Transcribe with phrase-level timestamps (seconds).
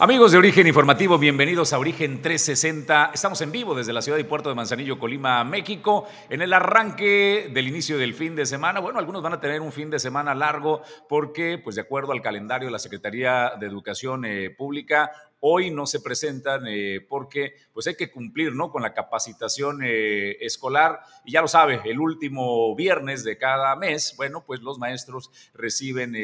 [0.00, 3.12] Amigos de Origen Informativo, bienvenidos a Origen 360.
[3.14, 7.48] Estamos en vivo desde la ciudad y puerto de Manzanillo, Colima, México, en el arranque
[7.54, 8.80] del inicio del fin de semana.
[8.80, 12.22] Bueno, algunos van a tener un fin de semana largo porque, pues de acuerdo al
[12.22, 17.86] calendario de la Secretaría de Educación eh, Pública, hoy no se presentan eh, porque pues
[17.86, 18.72] hay que cumplir ¿no?
[18.72, 24.14] con la capacitación eh, escolar y ya lo sabe, el último viernes de cada mes,
[24.16, 26.14] bueno, pues los maestros reciben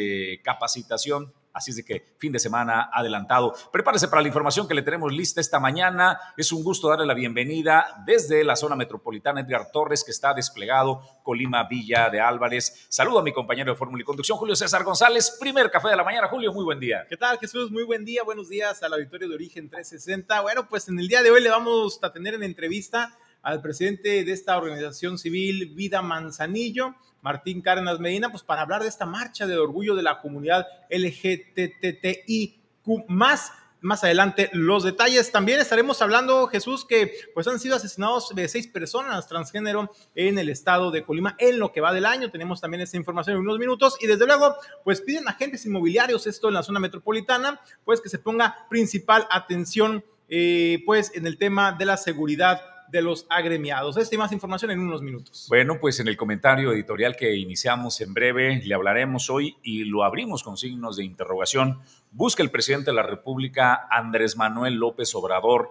[0.43, 3.53] capacitación Así es de que fin de semana adelantado.
[3.71, 6.19] Prepárese para la información que le tenemos lista esta mañana.
[6.39, 11.03] Es un gusto darle la bienvenida desde la zona metropolitana Edgar Torres, que está desplegado
[11.23, 12.87] Colima Villa de Álvarez.
[12.89, 15.37] Saludo a mi compañero de Fórmula y Conducción, Julio César González.
[15.39, 16.29] Primer café de la mañana.
[16.29, 17.05] Julio, muy buen día.
[17.11, 17.71] ¿Qué tal, Jesús?
[17.71, 18.23] Muy buen día.
[18.23, 20.41] Buenos días al auditorio de Origen 360.
[20.41, 24.25] Bueno, pues en el día de hoy le vamos a tener en entrevista al presidente
[24.25, 29.47] de esta organización civil, Vida Manzanillo Martín Cárdenas Medina, pues para hablar de esta marcha
[29.47, 32.61] de orgullo de la comunidad LGTTIQ
[33.09, 33.53] más.
[33.83, 35.33] Más adelante los detalles.
[35.33, 40.51] También estaremos hablando, Jesús, que pues han sido asesinados de seis personas transgénero en el
[40.51, 42.31] estado de Colima en lo que va del año.
[42.31, 43.97] Tenemos también esta información en unos minutos.
[43.99, 44.55] Y desde luego,
[44.85, 50.05] pues piden agentes inmobiliarios, esto en la zona metropolitana, pues que se ponga principal atención,
[50.29, 52.61] eh, pues en el tema de la seguridad
[52.91, 53.97] de los agremiados.
[53.97, 55.47] Esta y más información en unos minutos.
[55.49, 60.05] Bueno, pues en el comentario editorial que iniciamos en breve le hablaremos hoy y lo
[60.05, 61.81] abrimos con signos de interrogación.
[62.11, 65.71] Busca el presidente de la República, Andrés Manuel López Obrador,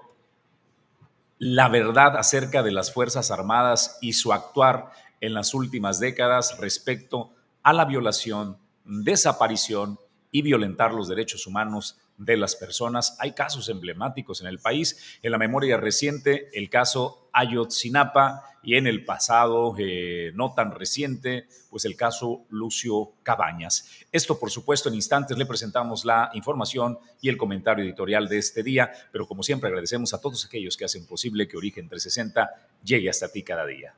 [1.37, 7.31] la verdad acerca de las Fuerzas Armadas y su actuar en las últimas décadas respecto
[7.63, 9.99] a la violación, desaparición
[10.31, 13.17] y violentar los derechos humanos de las personas.
[13.19, 15.17] Hay casos emblemáticos en el país.
[15.23, 21.47] En la memoria reciente, el caso Ayotzinapa y en el pasado, eh, no tan reciente,
[21.69, 23.89] pues el caso Lucio Cabañas.
[24.11, 28.61] Esto, por supuesto, en instantes le presentamos la información y el comentario editorial de este
[28.61, 32.49] día, pero como siempre agradecemos a todos aquellos que hacen posible que Origen 360
[32.83, 33.95] llegue hasta ti cada día.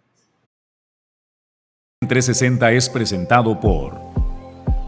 [2.07, 3.99] 360 es presentado por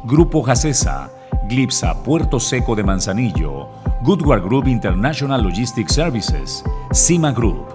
[0.05, 3.69] Grupo Jacesa Glipsa Puerto Seco de Manzanillo,
[4.01, 7.67] Goodward Group International Logistics Services, Cima Group,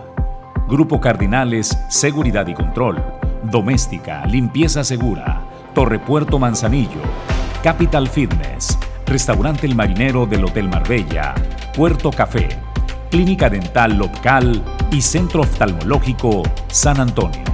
[0.69, 3.03] Grupo Cardinales Seguridad y Control,
[3.43, 5.43] Doméstica, Limpieza Segura,
[5.75, 7.03] Torre Puerto Manzanillo,
[7.62, 11.34] Capital Fitness, Restaurante El Marinero del Hotel Marbella,
[11.77, 12.49] Puerto Café,
[13.11, 17.45] Clínica Dental Local y Centro Oftalmológico San Antonio.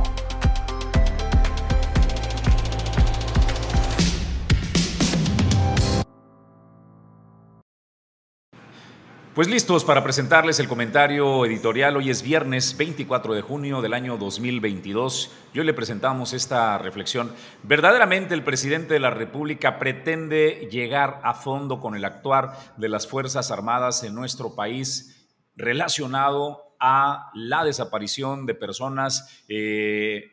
[9.35, 11.97] Pues listos para presentarles el comentario editorial.
[11.97, 15.33] Hoy es viernes 24 de junio del año 2022.
[15.53, 17.33] Y hoy le presentamos esta reflexión.
[17.65, 23.09] ¿Verdaderamente el presidente de la República pretende llegar a fondo con el actuar de las
[23.09, 30.31] Fuerzas Armadas en nuestro país relacionado a la desaparición de personas, eh,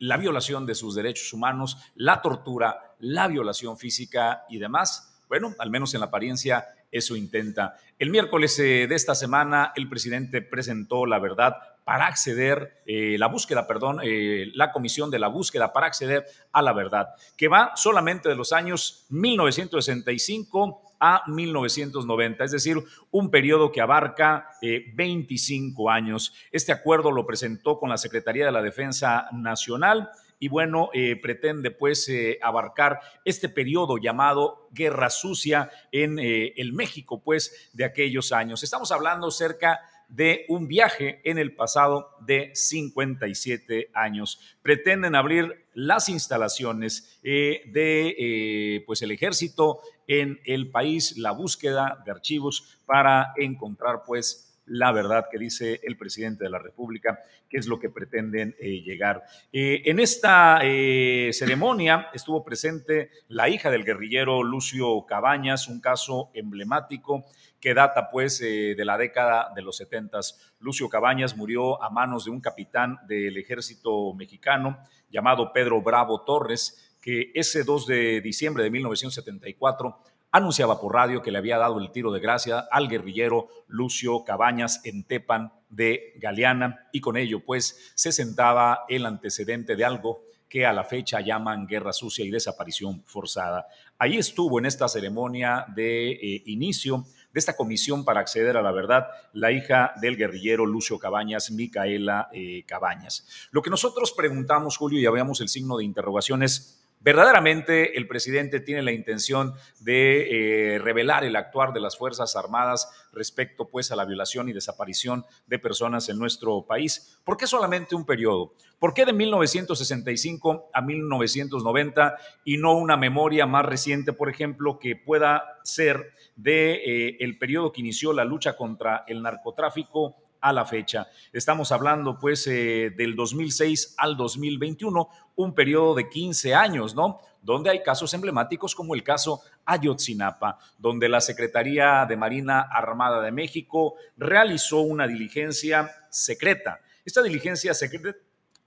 [0.00, 5.22] la violación de sus derechos humanos, la tortura, la violación física y demás?
[5.28, 7.76] Bueno, al menos en la apariencia eso intenta.
[8.00, 13.26] El miércoles eh, de esta semana, el presidente presentó la verdad para acceder, eh, la
[13.26, 17.72] búsqueda, perdón, eh, la comisión de la búsqueda para acceder a la verdad, que va
[17.74, 22.78] solamente de los años 1965 a 1990, es decir,
[23.10, 24.48] un periodo que abarca
[24.94, 26.32] 25 años.
[26.52, 30.08] Este acuerdo lo presentó con la Secretaría de la Defensa Nacional
[30.42, 36.72] y bueno, eh, pretende pues eh, abarcar este periodo llamado Guerra Sucia en eh, el
[36.72, 38.62] México pues de aquellos años.
[38.62, 44.40] Estamos hablando cerca de un viaje en el pasado de 57 años.
[44.62, 52.80] Pretenden abrir las instalaciones de pues el ejército en el país, la búsqueda de archivos
[52.86, 57.18] para encontrar pues la verdad que dice el presidente de la República,
[57.48, 59.24] que es lo que pretenden eh, llegar.
[59.52, 66.30] Eh, en esta eh, ceremonia estuvo presente la hija del guerrillero Lucio Cabañas, un caso
[66.34, 67.24] emblemático
[67.60, 70.54] que data pues de la década de los setentas.
[70.60, 74.78] Lucio Cabañas murió a manos de un capitán del ejército mexicano
[75.10, 79.98] llamado Pedro Bravo Torres, que ese 2 de diciembre de 1974
[80.32, 84.80] anunciaba por radio que le había dado el tiro de gracia al guerrillero Lucio Cabañas
[84.84, 90.66] en Tepan de Galeana y con ello pues se sentaba el antecedente de algo que
[90.66, 93.68] a la fecha llaman guerra sucia y desaparición forzada.
[93.98, 98.72] Ahí estuvo en esta ceremonia de eh, inicio de esta comisión para acceder a la
[98.72, 103.48] verdad la hija del guerrillero Lucio Cabañas, Micaela eh, Cabañas.
[103.52, 108.60] Lo que nosotros preguntamos, Julio, y habíamos el signo de interrogación es, ¿Verdaderamente el presidente
[108.60, 113.96] tiene la intención de eh, revelar el actuar de las Fuerzas Armadas respecto pues a
[113.96, 117.18] la violación y desaparición de personas en nuestro país?
[117.24, 118.52] ¿Por qué solamente un periodo?
[118.78, 124.94] ¿Por qué de 1965 a 1990 y no una memoria más reciente, por ejemplo, que
[124.94, 130.64] pueda ser de eh, el periodo que inició la lucha contra el narcotráfico a la
[130.64, 131.08] fecha.
[131.32, 137.20] Estamos hablando pues eh, del 2006 al 2021, un periodo de 15 años, ¿no?
[137.42, 143.32] Donde hay casos emblemáticos como el caso Ayotzinapa, donde la Secretaría de Marina Armada de
[143.32, 146.80] México realizó una diligencia secreta.
[147.04, 148.18] Esta diligencia secreta,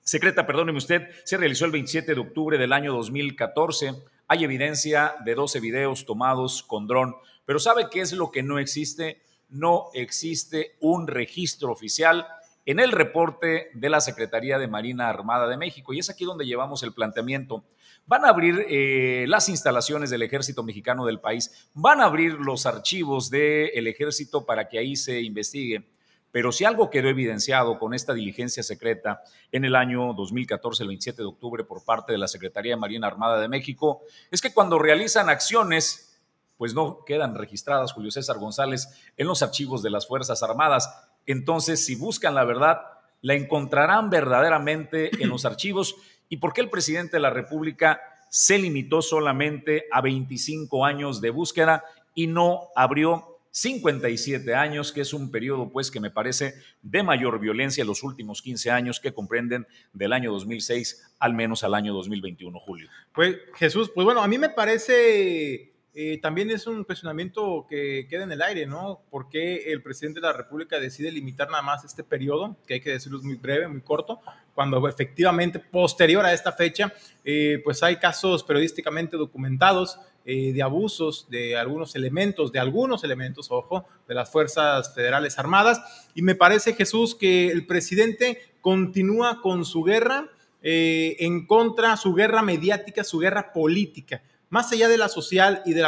[0.02, 3.94] secreta, perdóneme usted, se realizó el 27 de octubre del año 2014.
[4.28, 7.16] Hay evidencia de 12 videos tomados con dron,
[7.46, 9.22] pero ¿sabe qué es lo que no existe?
[9.54, 12.28] No existe un registro oficial
[12.66, 15.94] en el reporte de la Secretaría de Marina Armada de México.
[15.94, 17.64] Y es aquí donde llevamos el planteamiento.
[18.06, 22.66] Van a abrir eh, las instalaciones del ejército mexicano del país, van a abrir los
[22.66, 25.86] archivos del ejército para que ahí se investigue.
[26.32, 29.22] Pero si algo quedó evidenciado con esta diligencia secreta
[29.52, 33.06] en el año 2014, el 27 de octubre, por parte de la Secretaría de Marina
[33.06, 34.02] Armada de México,
[34.32, 36.13] es que cuando realizan acciones
[36.58, 40.90] pues no quedan registradas, Julio César González, en los archivos de las Fuerzas Armadas.
[41.26, 42.82] Entonces, si buscan la verdad,
[43.22, 45.96] la encontrarán verdaderamente en los archivos.
[46.30, 51.30] ¿Y por qué el presidente de la República se limitó solamente a 25 años de
[51.30, 51.84] búsqueda
[52.16, 57.40] y no abrió 57 años, que es un periodo pues que me parece de mayor
[57.40, 61.94] violencia en los últimos 15 años que comprenden del año 2006 al menos al año
[61.94, 62.90] 2021, Julio.
[63.14, 68.24] Pues Jesús, pues bueno, a mí me parece eh, también es un cuestionamiento que queda
[68.24, 69.04] en el aire, ¿no?
[69.12, 72.82] ¿Por qué el presidente de la República decide limitar nada más este periodo, que hay
[72.82, 74.20] que decirlo es muy breve, muy corto,
[74.56, 76.92] cuando efectivamente posterior a esta fecha,
[77.24, 83.52] eh, pues hay casos periodísticamente documentados eh, de abusos de algunos elementos, de algunos elementos,
[83.52, 85.80] ojo, de las Fuerzas Federales Armadas.
[86.16, 90.28] Y me parece, Jesús, que el presidente continúa con su guerra
[90.66, 94.24] en contra, su guerra mediática, su guerra política
[94.54, 95.84] más allá de la social y de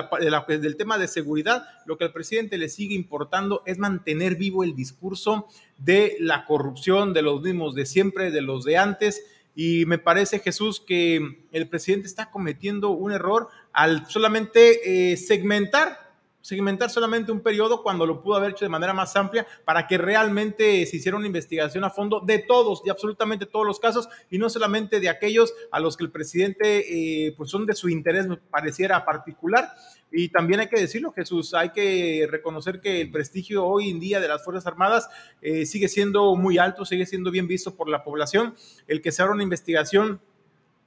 [0.57, 4.75] del tema de seguridad, lo que al presidente le sigue importando es mantener vivo el
[4.75, 5.45] discurso
[5.77, 9.23] de la corrupción de los mismos de siempre, de los de antes.
[9.53, 16.04] Y me parece, Jesús, que el presidente está cometiendo un error al solamente eh, segmentar
[16.45, 19.97] segmentar solamente un periodo cuando lo pudo haber hecho de manera más amplia para que
[19.97, 24.37] realmente se hiciera una investigación a fondo de todos, de absolutamente todos los casos y
[24.37, 28.27] no solamente de aquellos a los que el presidente eh, pues son de su interés
[28.51, 29.69] pareciera particular.
[30.11, 34.19] Y también hay que decirlo, Jesús, hay que reconocer que el prestigio hoy en día
[34.19, 35.09] de las Fuerzas Armadas
[35.41, 38.53] eh, sigue siendo muy alto, sigue siendo bien visto por la población.
[38.87, 40.21] El que se abra una investigación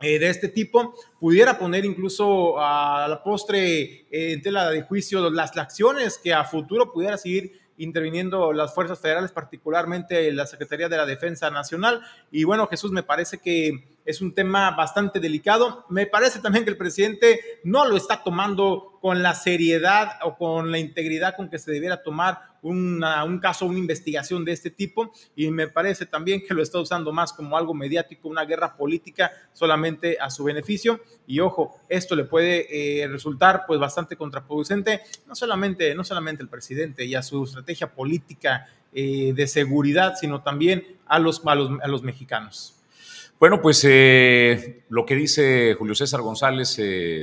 [0.00, 5.29] eh, de este tipo pudiera poner incluso a la postre eh, en tela de juicio
[5.29, 10.97] las, acciones que a futuro pudiera seguir interviniendo las fuerzas federales, particularmente la Secretaría de
[10.97, 12.00] la Defensa Nacional.
[12.31, 15.85] Y bueno, Jesús, me parece que es un tema bastante delicado.
[15.91, 20.73] Me parece también que el presidente no lo está tomando con la seriedad o con
[20.73, 25.50] la integridad con que se debiera tomar un caso, una investigación de este tipo y
[25.50, 30.17] me parece también que lo está usando más como algo mediático, una guerra política solamente
[30.19, 35.95] a su beneficio y ojo, esto le puede eh, resultar pues bastante contraproducente, no solamente,
[35.95, 41.19] no solamente al presidente y a su estrategia política eh, de seguridad, sino también a
[41.19, 42.77] los, a los, a los mexicanos.
[43.38, 46.75] Bueno, pues eh, lo que dice Julio César González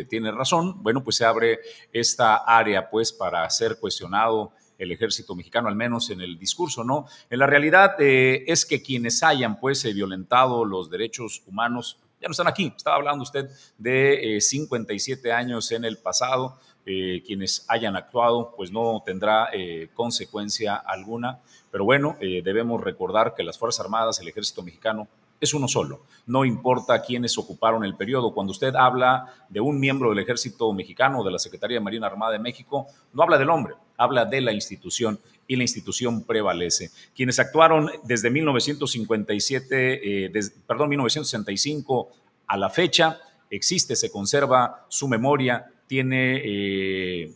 [0.10, 0.82] tiene razón.
[0.82, 1.60] Bueno, pues se abre
[1.92, 7.06] esta área pues para ser cuestionado el ejército mexicano, al menos en el discurso, ¿no?
[7.30, 12.28] En la realidad eh, es que quienes hayan, pues, eh, violentado los derechos humanos, ya
[12.28, 12.74] no están aquí.
[12.76, 16.60] Estaba hablando usted de 57 eh, años en el pasado.
[16.86, 19.50] quienes hayan actuado, pues no tendrá
[19.96, 21.40] consecuencia alguna.
[21.72, 25.08] Pero bueno, debemos recordar que las Fuerzas Armadas, el ejército mexicano,
[25.40, 26.06] es uno solo.
[26.26, 28.34] No importa quiénes ocuparon el periodo.
[28.34, 32.34] Cuando usted habla de un miembro del ejército mexicano, de la Secretaría de Marina Armada
[32.34, 36.92] de México, no habla del hombre, habla de la institución y la institución prevalece.
[37.16, 40.32] Quienes actuaron desde 1957, eh,
[40.66, 42.10] perdón, 1965
[42.48, 46.42] a la fecha, existe, se conserva su memoria, tiene...
[46.44, 47.36] Eh,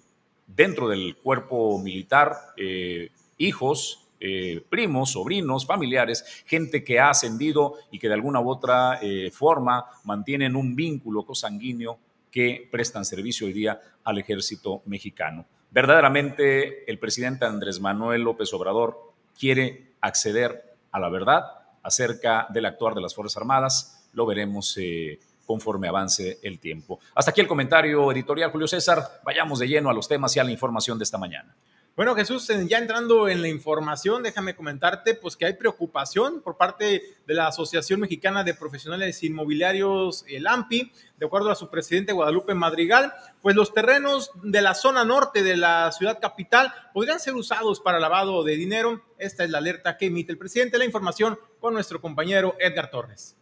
[0.56, 8.00] dentro del cuerpo militar, eh, hijos, eh, primos, sobrinos, familiares, gente que ha ascendido y
[8.00, 12.00] que de alguna u otra eh, forma mantienen un vínculo cosanguíneo
[12.30, 15.46] que prestan servicio hoy día al ejército mexicano.
[15.72, 21.44] Verdaderamente el presidente Andrés Manuel López Obrador quiere acceder a la verdad
[21.84, 24.10] acerca del actuar de las Fuerzas Armadas.
[24.14, 27.00] Lo veremos eh, conforme avance el tiempo.
[27.16, 29.22] Hasta aquí el comentario editorial, Julio César.
[29.24, 31.56] Vayamos de lleno a los temas y a la información de esta mañana.
[32.00, 37.02] Bueno, Jesús, ya entrando en la información, déjame comentarte pues que hay preocupación por parte
[37.28, 42.54] de la Asociación Mexicana de Profesionales Inmobiliarios, el AMPI, de acuerdo a su presidente Guadalupe
[42.54, 47.82] Madrigal, pues los terrenos de la zona norte de la ciudad capital podrían ser usados
[47.82, 49.04] para lavado de dinero.
[49.18, 50.78] Esta es la alerta que emite el presidente.
[50.78, 53.39] La información con nuestro compañero Edgar Torres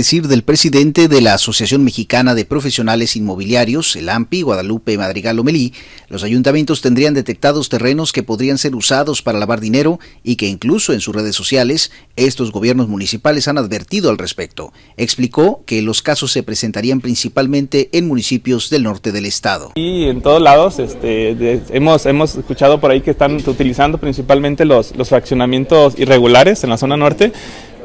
[0.00, 5.72] decir del presidente de la Asociación Mexicana de Profesionales Inmobiliarios, el AMPI, Guadalupe Madrigal Lomelí,
[6.08, 10.92] los ayuntamientos tendrían detectados terrenos que podrían ser usados para lavar dinero y que incluso
[10.92, 14.72] en sus redes sociales estos gobiernos municipales han advertido al respecto.
[14.96, 19.72] Explicó que los casos se presentarían principalmente en municipios del norte del estado.
[19.74, 24.92] Y en todos lados este, hemos, hemos escuchado por ahí que están utilizando principalmente los
[25.08, 27.32] fraccionamientos irregulares en la zona norte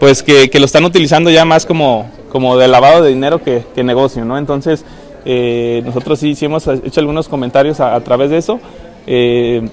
[0.03, 4.25] pues que, lo están utilizando ya más como, como de lavado de dinero que, negocio,
[4.25, 4.37] ¿no?
[4.37, 4.83] Entonces,
[5.23, 8.59] eh, nosotros sí, sí hemos hecho algunos comentarios a, través de eso.
[9.07, 9.65] Eh,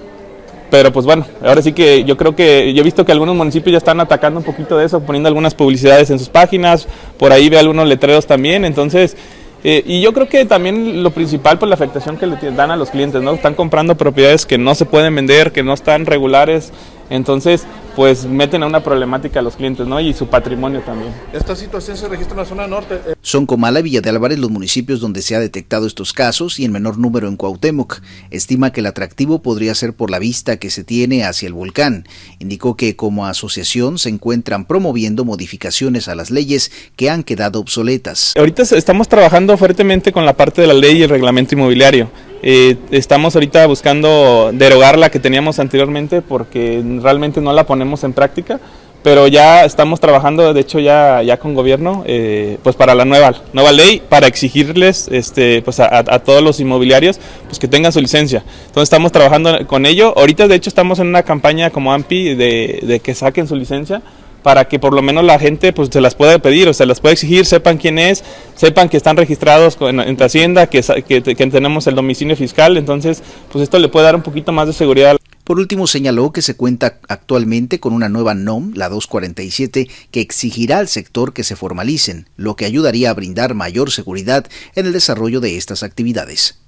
[0.69, 3.73] pero pues bueno, ahora sí que yo creo que yo he visto que algunos municipios
[3.73, 7.49] ya están atacando un poquito de eso, poniendo algunas publicidades en sus páginas, por ahí
[7.49, 9.17] ve algunos letreros también, entonces,
[9.65, 12.77] eh, y yo creo que también lo principal por la afectación que le dan a
[12.77, 13.33] los clientes, ¿no?
[13.33, 16.71] Están comprando propiedades que no se pueden vender, que no están regulares,
[17.11, 17.65] entonces,
[17.95, 19.99] pues meten a una problemática a los clientes, ¿no?
[19.99, 21.13] Y su patrimonio también.
[21.33, 22.95] Esta situación se registra en la zona norte.
[23.05, 23.15] Eh.
[23.21, 26.63] Son Comala y Villa de Álvarez los municipios donde se ha detectado estos casos y
[26.63, 28.01] en menor número en Cuauhtémoc.
[28.29, 32.07] Estima que el atractivo podría ser por la vista que se tiene hacia el volcán.
[32.39, 38.33] Indicó que como asociación se encuentran promoviendo modificaciones a las leyes que han quedado obsoletas.
[38.37, 42.09] Ahorita estamos trabajando fuertemente con la parte de la ley y el reglamento inmobiliario.
[42.43, 48.13] Eh, estamos ahorita buscando derogar la que teníamos anteriormente porque realmente no la ponemos en
[48.13, 48.59] práctica,
[49.03, 53.33] pero ya estamos trabajando, de hecho ya, ya con gobierno, eh, pues para la nueva,
[53.53, 58.43] nueva ley, para exigirles este, pues a, todos los inmobiliarios pues que tengan su licencia.
[58.61, 60.13] Entonces estamos trabajando con ello.
[60.17, 64.01] Ahorita de hecho estamos en una campaña como AMPI de, de que saquen su licencia
[64.43, 66.99] para que por lo menos la gente pues se las pueda pedir o se las
[66.99, 68.23] pueda exigir, sepan quién es,
[68.55, 73.63] sepan que están registrados en, en Hacienda, que, que, tenemos el domicilio fiscal, entonces pues
[73.63, 75.17] esto le puede dar un poquito más de seguridad.
[75.43, 80.77] Por último, señaló que se cuenta actualmente con una nueva NOM, la 247, que exigirá
[80.77, 84.45] al sector que se formalicen, lo que ayudaría a brindar mayor seguridad
[84.75, 86.59] en el desarrollo de estas actividades.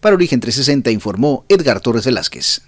[0.00, 2.62] Para Origen 360 informó Edgar Torres Velázquez.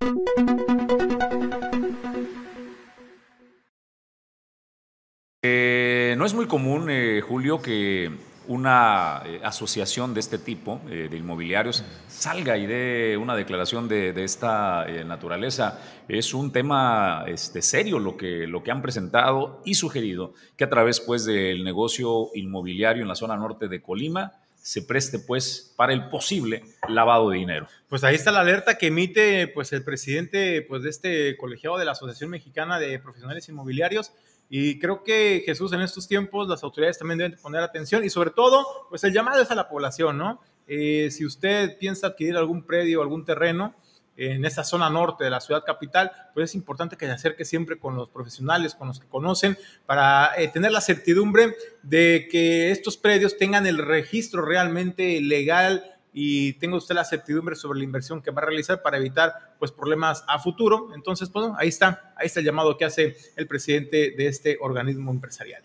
[5.47, 8.11] Eh, no es muy común, eh, Julio, que
[8.49, 14.87] una eh, asociación de este tipo, de inmobiliarios, salga y dé una declaración de, esta
[15.05, 15.79] naturaleza.
[16.09, 20.71] Es un tema este, serio lo que, lo que han presentado y sugerido que a
[20.71, 25.93] través pues, del negocio inmobiliario en la zona norte de Colima se preste pues para
[25.93, 27.67] el posible lavado de dinero.
[27.91, 31.85] Pues ahí está la alerta que emite pues el presidente pues de este colegiado de
[31.85, 34.15] la Asociación Mexicana de Profesionales Inmobiliarios
[34.57, 38.31] y creo que Jesús en estos tiempos las autoridades también deben poner atención y sobre
[38.31, 40.41] todo, pues el llamado es a la población, ¿no?
[40.69, 43.75] Eh, si usted piensa adquirir algún predio, algún terreno
[44.17, 47.81] en esa zona norte de la ciudad capital, pues es importante que se acerque siempre
[47.81, 52.97] con los profesionales, con los que conocen, para eh, tener la certidumbre de que estos
[52.97, 58.31] predios tengan el registro realmente legal y tenga usted la certidumbre sobre la inversión que
[58.31, 60.91] va a realizar para evitar pues problemas a futuro.
[60.95, 65.11] Entonces, pues ahí está, ahí está el llamado que hace el presidente de este organismo
[65.11, 65.63] empresarial.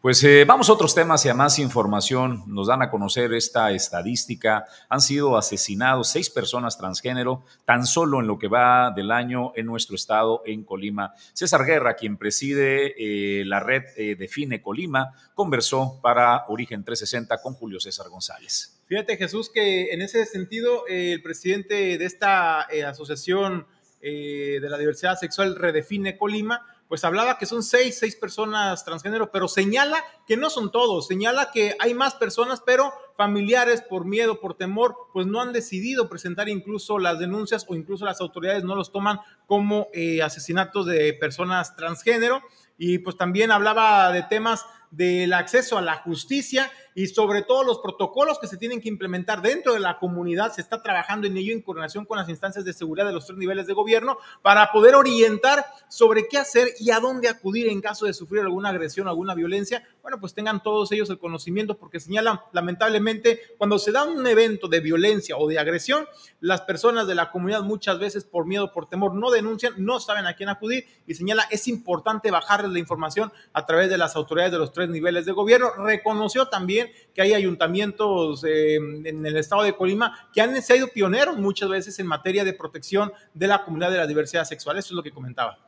[0.00, 2.44] Pues eh, vamos a otros temas y a más información.
[2.46, 4.64] Nos dan a conocer esta estadística.
[4.88, 9.66] Han sido asesinados seis personas transgénero tan solo en lo que va del año en
[9.66, 11.14] nuestro estado, en Colima.
[11.34, 17.54] César Guerra, quien preside eh, la red eh, Define Colima, conversó para Origen 360 con
[17.54, 18.79] Julio César González.
[18.90, 23.68] Fíjate, Jesús, que en ese sentido, eh, el presidente de esta eh, asociación
[24.00, 29.30] eh, de la diversidad sexual Redefine Colima, pues hablaba que son seis, seis personas transgénero,
[29.30, 34.40] pero señala que no son todos, señala que hay más personas, pero familiares por miedo,
[34.40, 38.74] por temor, pues no han decidido presentar incluso las denuncias o incluso las autoridades no
[38.74, 39.86] los toman como
[40.24, 42.42] asesinatos de personas transgénero.
[42.76, 47.78] Y pues también hablaba de temas del acceso a la justicia y sobre todo los
[47.78, 50.52] protocolos que se tienen que implementar dentro de la comunidad.
[50.52, 53.38] Se está trabajando en ello en coordinación con las instancias de seguridad de los tres
[53.38, 58.06] niveles de gobierno para poder orientar sobre qué hacer y a dónde acudir en caso
[58.06, 59.86] de sufrir alguna agresión, alguna violencia.
[60.02, 64.68] Bueno, pues tengan todos ellos el conocimiento porque señalan lamentablemente cuando se da un evento
[64.68, 66.06] de violencia o de agresión,
[66.40, 70.26] las personas de la comunidad muchas veces por miedo, por temor, no denuncian, no saben
[70.26, 74.52] a quién acudir y señala es importante bajarles la información a través de las autoridades
[74.52, 75.70] de los tres niveles de gobierno.
[75.76, 81.36] Reconoció también que hay ayuntamientos eh, en el estado de Colima que han sido pioneros
[81.36, 84.78] muchas veces en materia de protección de la comunidad de la diversidad sexual.
[84.78, 85.58] Eso es lo que comentaba.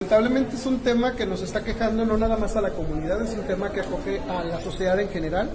[0.00, 3.34] Lamentablemente es un tema que nos está quejando no nada más a la comunidad, es
[3.34, 5.50] un tema que acoge a la sociedad en general.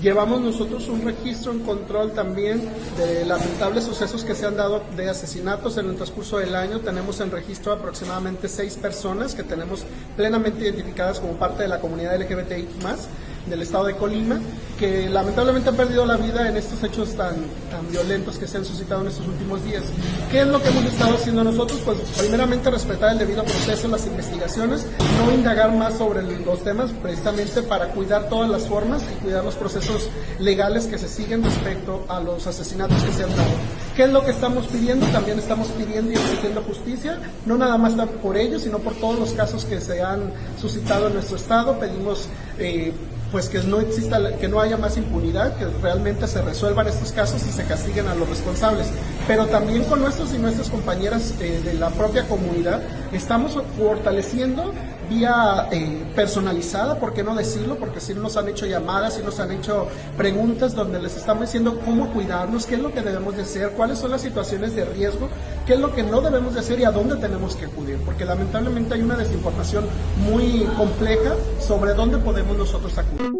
[0.00, 2.62] Llevamos nosotros un registro, un control también
[2.98, 6.80] de lamentables sucesos que se han dado de asesinatos en el transcurso del año.
[6.80, 9.84] Tenemos en registro aproximadamente seis personas que tenemos
[10.14, 12.68] plenamente identificadas como parte de la comunidad LGBTI
[13.48, 14.40] del estado de Colima,
[14.78, 17.34] que lamentablemente han perdido la vida en estos hechos tan,
[17.70, 19.84] tan violentos que se han suscitado en estos últimos días.
[20.30, 21.80] ¿Qué es lo que hemos estado haciendo nosotros?
[21.84, 24.86] Pues primeramente respetar el debido proceso, las investigaciones,
[25.24, 29.54] no indagar más sobre los temas precisamente para cuidar todas las formas y cuidar los
[29.54, 33.50] procesos legales que se siguen respecto a los asesinatos que se han dado.
[33.96, 35.06] ¿Qué es lo que estamos pidiendo?
[35.06, 39.32] También estamos pidiendo y exigiendo justicia, no nada más por ellos, sino por todos los
[39.32, 41.78] casos que se han suscitado en nuestro estado.
[41.78, 42.92] Pedimos eh,
[43.32, 47.44] pues que no exista, que no haya más impunidad, que realmente se resuelvan estos casos
[47.46, 48.88] y se castiguen a los responsables.
[49.26, 54.72] Pero también con nuestros y nuestras compañeras eh, de la propia comunidad estamos fortaleciendo
[55.08, 57.76] vía eh, personalizada, ¿por qué no decirlo?
[57.76, 61.80] Porque sí nos han hecho llamadas, sí nos han hecho preguntas donde les estamos diciendo
[61.84, 65.28] cómo cuidarnos, qué es lo que debemos de hacer, cuáles son las situaciones de riesgo,
[65.66, 68.24] qué es lo que no debemos de hacer y a dónde tenemos que acudir, porque
[68.24, 69.86] lamentablemente hay una desinformación
[70.28, 73.32] muy compleja sobre dónde podemos nosotros acudir.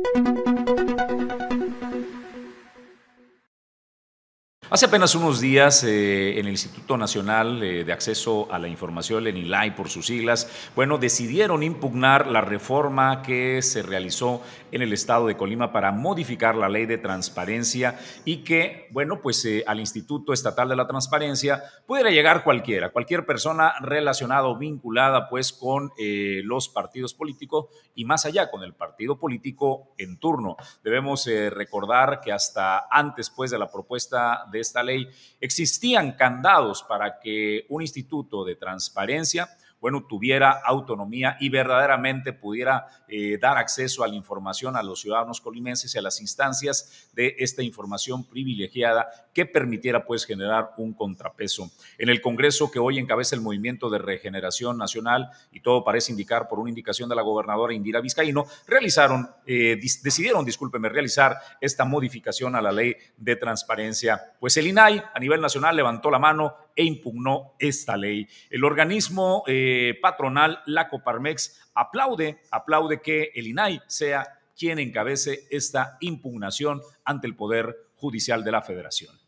[4.68, 9.24] Hace apenas unos días eh, en el Instituto Nacional eh, de Acceso a la Información,
[9.24, 14.92] el INILAI por sus siglas, bueno, decidieron impugnar la reforma que se realizó en el
[14.92, 19.78] estado de Colima para modificar la ley de transparencia y que, bueno, pues eh, al
[19.78, 25.92] Instituto Estatal de la Transparencia pudiera llegar cualquiera, cualquier persona relacionada o vinculada pues con
[25.96, 30.56] los partidos políticos y más allá con el partido político en turno.
[30.82, 35.08] Debemos recordar que hasta antes pues de la propuesta de esta ley,
[35.40, 39.48] existían candados para que un instituto de transparencia
[39.80, 45.40] bueno, tuviera autonomía y verdaderamente pudiera eh, dar acceso a la información a los ciudadanos
[45.40, 51.70] colimenses y a las instancias de esta información privilegiada que permitiera pues generar un contrapeso.
[51.98, 56.48] En el Congreso que hoy encabeza el Movimiento de Regeneración Nacional y todo parece indicar
[56.48, 62.56] por una indicación de la gobernadora Indira Vizcaíno, realizaron, eh, decidieron, discúlpeme, realizar esta modificación
[62.56, 64.18] a la ley de transparencia.
[64.40, 68.26] Pues el INAI a nivel nacional levantó la mano e impugnó esta ley.
[68.48, 75.98] El organismo eh, patronal, la Coparmex, aplaude, aplaude que el INAI sea quien encabece esta
[76.00, 79.25] impugnación ante el Poder Judicial de la Federación.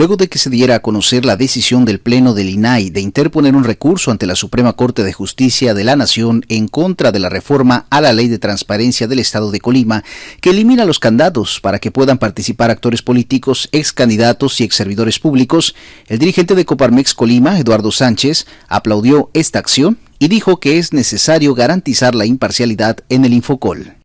[0.00, 3.54] Luego de que se diera a conocer la decisión del Pleno del INAI de interponer
[3.54, 7.28] un recurso ante la Suprema Corte de Justicia de la Nación en contra de la
[7.28, 10.02] reforma a la Ley de Transparencia del Estado de Colima,
[10.40, 15.18] que elimina los candados para que puedan participar actores políticos, ex candidatos y ex servidores
[15.18, 15.74] públicos,
[16.06, 21.54] el dirigente de Coparmex Colima, Eduardo Sánchez, aplaudió esta acción y dijo que es necesario
[21.54, 23.96] garantizar la imparcialidad en el Infocol.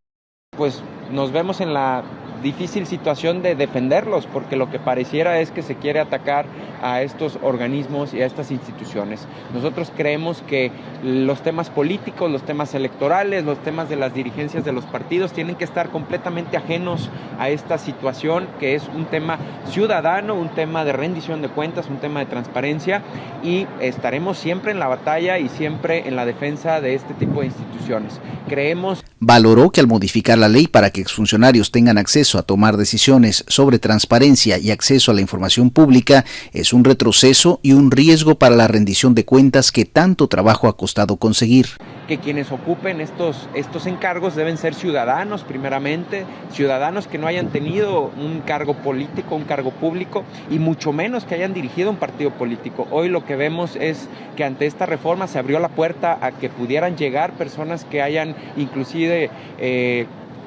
[0.58, 2.04] Pues nos vemos en la
[2.42, 6.46] difícil situación de defenderlos, porque lo que pareciera es que se quiere atacar
[6.82, 9.28] a estos organismos y a estas instituciones.
[9.54, 10.72] Nosotros creemos que
[11.04, 15.56] los temas políticos, los temas electorales, los temas de las dirigencias de los partidos tienen
[15.56, 19.38] que estar completamente ajenos a esta situación, que es un tema
[19.70, 23.02] ciudadano, un tema de rendición de cuentas, un tema de transparencia,
[23.44, 27.48] y estaremos siempre en la batalla y siempre en la defensa de este tipo de
[27.48, 28.20] instituciones.
[28.48, 33.44] Creemos valoró que al modificar la ley para que exfuncionarios tengan acceso a tomar decisiones
[33.48, 38.56] sobre transparencia y acceso a la información pública es un retroceso y un riesgo para
[38.56, 41.68] la rendición de cuentas que tanto trabajo ha costado conseguir.
[42.08, 48.12] Que quienes ocupen estos, estos encargos deben ser ciudadanos primeramente, ciudadanos que no hayan tenido
[48.18, 52.88] un cargo político, un cargo público y mucho menos que hayan dirigido un partido político.
[52.92, 56.50] Hoy lo que vemos es que ante esta reforma se abrió la puerta a que
[56.50, 60.06] pudieran llegar personas que hayan inclusive eh,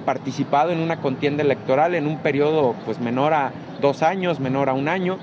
[0.09, 4.73] participado en una contienda electoral en un periodo pues menor a dos años, menor a
[4.73, 5.19] un año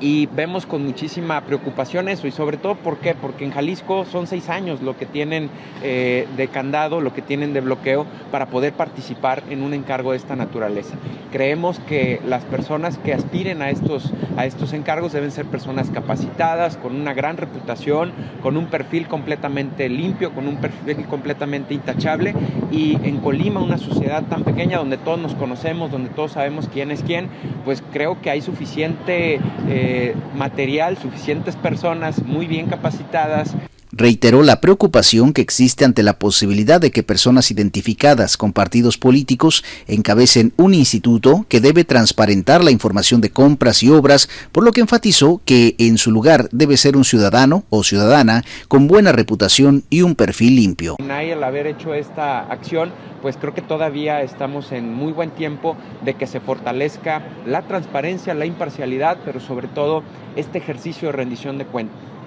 [0.00, 3.14] y vemos con muchísima preocupación eso y sobre todo ¿por qué?
[3.14, 5.50] porque en Jalisco son seis años lo que tienen
[5.82, 10.18] eh, de candado, lo que tienen de bloqueo para poder participar en un encargo de
[10.18, 10.96] esta naturaleza.
[11.32, 16.76] Creemos que las personas que aspiren a estos, a estos encargos deben ser personas capacitadas,
[16.76, 22.34] con una gran reputación, con un perfil completamente limpio, con un perfil completamente intachable
[22.70, 26.90] y en Colima, una sociedad tan pequeña donde todos nos conocemos, donde todos sabemos quién
[26.90, 27.28] es quién,
[27.64, 29.40] pues creo que hay suficiente...
[29.68, 29.87] Eh,
[30.34, 33.54] material, suficientes personas muy bien capacitadas.
[33.92, 39.64] Reiteró la preocupación que existe ante la posibilidad de que personas identificadas con partidos políticos
[39.86, 44.82] encabecen un instituto que debe transparentar la información de compras y obras, por lo que
[44.82, 50.02] enfatizó que en su lugar debe ser un ciudadano o ciudadana con buena reputación y
[50.02, 50.96] un perfil limpio.
[51.00, 56.14] Al haber hecho esta acción, pues creo que todavía estamos en muy buen tiempo de
[56.14, 60.02] que se fortalezca la transparencia, la imparcialidad, pero sobre todo
[60.36, 62.17] este ejercicio de rendición de cuentas.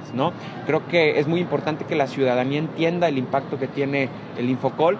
[0.65, 4.97] Creo que es muy importante que la ciudadanía entienda el impacto que tiene el Infocol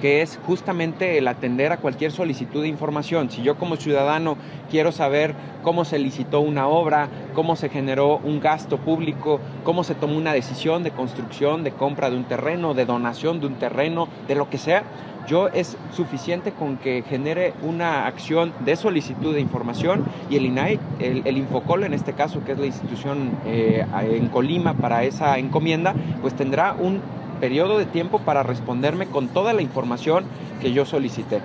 [0.00, 3.30] que es justamente el atender a cualquier solicitud de información.
[3.30, 4.36] Si yo como ciudadano
[4.70, 9.94] quiero saber cómo se licitó una obra, cómo se generó un gasto público, cómo se
[9.94, 14.08] tomó una decisión de construcción, de compra de un terreno, de donación de un terreno,
[14.28, 14.84] de lo que sea,
[15.26, 20.78] yo es suficiente con que genere una acción de solicitud de información y el INAI,
[21.00, 25.94] el, Infocol en este caso, que es la institución eh, en Colima para esa encomienda,
[26.22, 27.00] pues tendrá un
[27.36, 30.24] periodo de tiempo para responderme con toda la información
[30.60, 31.40] que yo solicité.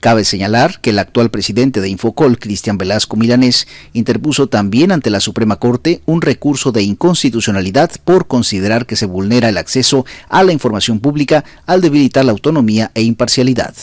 [0.00, 5.20] Cabe señalar que el actual presidente de Infocol, Cristian Velasco Milanés, interpuso también ante la
[5.20, 10.52] Suprema Corte un recurso de inconstitucionalidad por considerar que se vulnera el acceso a la
[10.52, 13.74] información pública al debilitar la autonomía e imparcialidad.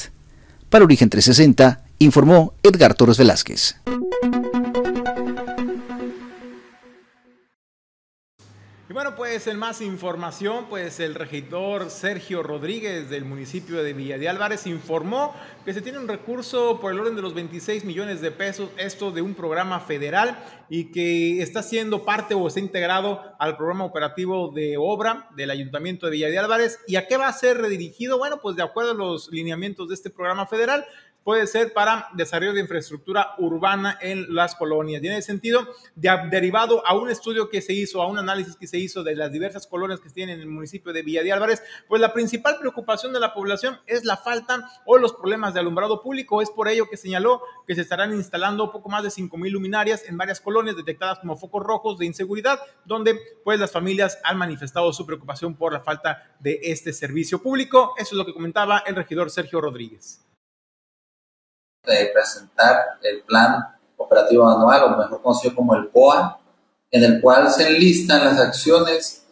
[0.69, 3.75] Para Origen 360, informó Edgar Torres Velázquez.
[8.93, 14.29] Bueno, pues en más información, pues el regidor Sergio Rodríguez del municipio de Villa de
[14.29, 15.33] Álvarez informó
[15.65, 19.09] que se tiene un recurso por el orden de los 26 millones de pesos, esto
[19.09, 20.37] de un programa federal
[20.69, 26.05] y que está siendo parte o está integrado al programa operativo de obra del Ayuntamiento
[26.05, 26.77] de Villa de Álvarez.
[26.87, 28.19] ¿Y a qué va a ser redirigido?
[28.19, 30.85] Bueno, pues de acuerdo a los lineamientos de este programa federal,
[31.23, 35.01] puede ser para desarrollo de infraestructura urbana en las colonias.
[35.01, 38.77] Tiene sentido, de, derivado a un estudio que se hizo, a un análisis que se
[38.77, 42.01] hizo de las diversas colonias que tienen en el municipio de Villa de Álvarez, pues
[42.01, 46.41] la principal preocupación de la población es la falta o los problemas de alumbrado público.
[46.41, 50.03] Es por ello que señaló que se estarán instalando poco más de 5 mil luminarias
[50.07, 54.91] en varias colonias detectadas como focos rojos de inseguridad, donde pues las familias han manifestado
[54.93, 57.93] su preocupación por la falta de este servicio público.
[57.97, 60.23] Eso es lo que comentaba el regidor Sergio Rodríguez
[61.85, 63.67] de presentar el plan
[63.97, 66.39] operativo anual, o mejor conocido como el POA,
[66.91, 69.25] en el cual se enlistan las acciones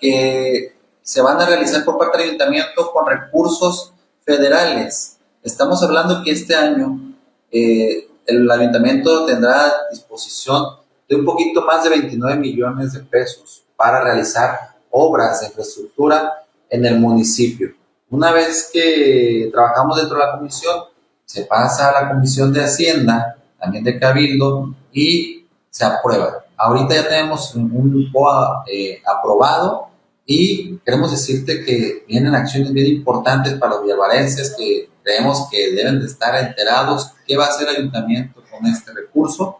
[0.00, 3.92] que se van a realizar por parte del ayuntamiento con recursos
[4.24, 5.18] federales.
[5.42, 7.14] Estamos hablando que este año
[7.50, 10.64] eh, el ayuntamiento tendrá a disposición
[11.08, 16.84] de un poquito más de 29 millones de pesos para realizar obras de infraestructura en
[16.84, 17.74] el municipio.
[18.10, 20.84] Una vez que trabajamos dentro de la comisión,
[21.28, 26.46] se pasa a la Comisión de Hacienda, también de Cabildo, y se aprueba.
[26.56, 29.88] Ahorita ya tenemos un POA eh, aprobado
[30.24, 36.00] y queremos decirte que vienen acciones bien importantes para los villavarenses que creemos que deben
[36.00, 39.58] de estar enterados qué va a hacer el ayuntamiento con este recurso.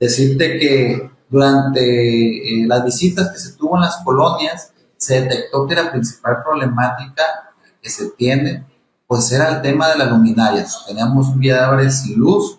[0.00, 5.76] Decirte que durante eh, las visitas que se tuvo en las colonias se detectó que
[5.76, 7.22] la principal problemática
[7.80, 8.64] que se tiene
[9.06, 10.84] pues era el tema de las luminarias.
[10.86, 12.58] Teníamos un Vía sin luz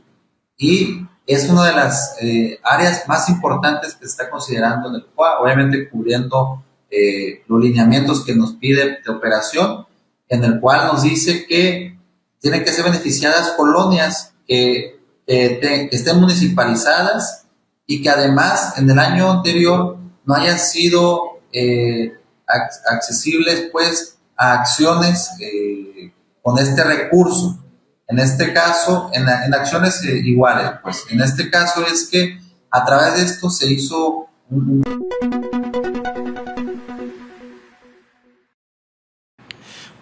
[0.58, 5.40] y es una de las eh, áreas más importantes que está considerando en el CUA,
[5.42, 9.86] obviamente cubriendo eh, los lineamientos que nos pide de operación,
[10.30, 11.98] en el cual nos dice que
[12.40, 14.96] tienen que ser beneficiadas colonias que,
[15.30, 17.48] estén municipalizadas
[17.86, 22.14] y que además en el año anterior no hayan sido eh,
[22.46, 25.32] accesibles pues a acciones
[26.48, 27.62] con este recurso.
[28.08, 32.40] En este caso, en, acciones eh, iguales, pues en este caso es que
[32.72, 34.30] a través de esto se hizo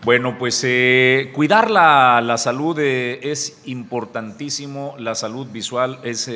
[0.04, 6.30] Bueno, pues eh, cuidar la, la salud eh, es importantísimo, la salud visual es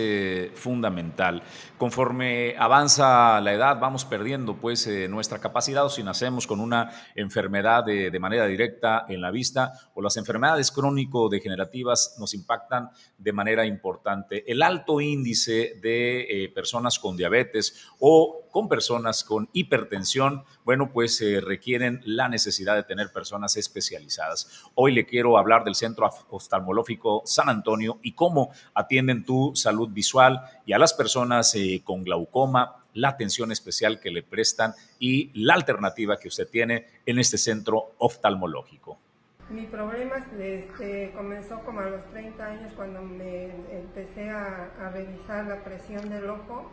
[0.56, 1.44] fundamental.
[1.80, 7.86] Conforme avanza la edad, vamos perdiendo pues nuestra capacidad o si nacemos con una enfermedad
[7.86, 13.66] de, de manera directa en la vista o las enfermedades crónico-degenerativas nos impactan de manera
[13.66, 14.44] importante.
[14.52, 22.02] El alto índice de personas con diabetes o con personas con hipertensión, bueno, pues requieren
[22.04, 24.64] la necesidad de tener personas especializadas.
[24.76, 30.42] Hoy le quiero hablar del Centro Oftalmológico San Antonio y cómo atienden tu salud visual
[30.66, 35.54] y a las personas eh, con glaucoma, la atención especial que le prestan y la
[35.54, 38.98] alternativa que usted tiene en este centro oftalmológico.
[39.50, 45.64] Mi problema este, comenzó como a los 30 años cuando me empecé a, revisar la
[45.64, 46.70] presión del ojo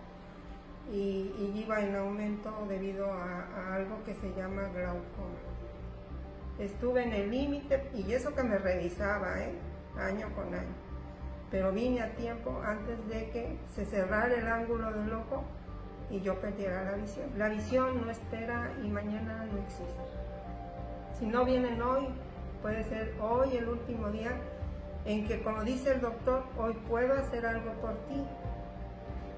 [0.93, 5.57] y, iba en aumento debido a algo que se llama glaucoma
[6.59, 9.53] estuve en el límite y eso que me revisaba, ¿eh?
[9.99, 10.86] año con año.
[11.51, 15.45] Pero vine a tiempo antes de que se cerrara el ángulo del ojo
[16.11, 17.27] y yo perdiera la visión.
[17.37, 20.01] La visión no espera y mañana no existe.
[21.19, 22.09] Si no vienen hoy,
[22.63, 24.33] puede ser hoy el último día
[25.05, 28.25] en que, como dice el doctor, hoy puedo hacer algo por ti.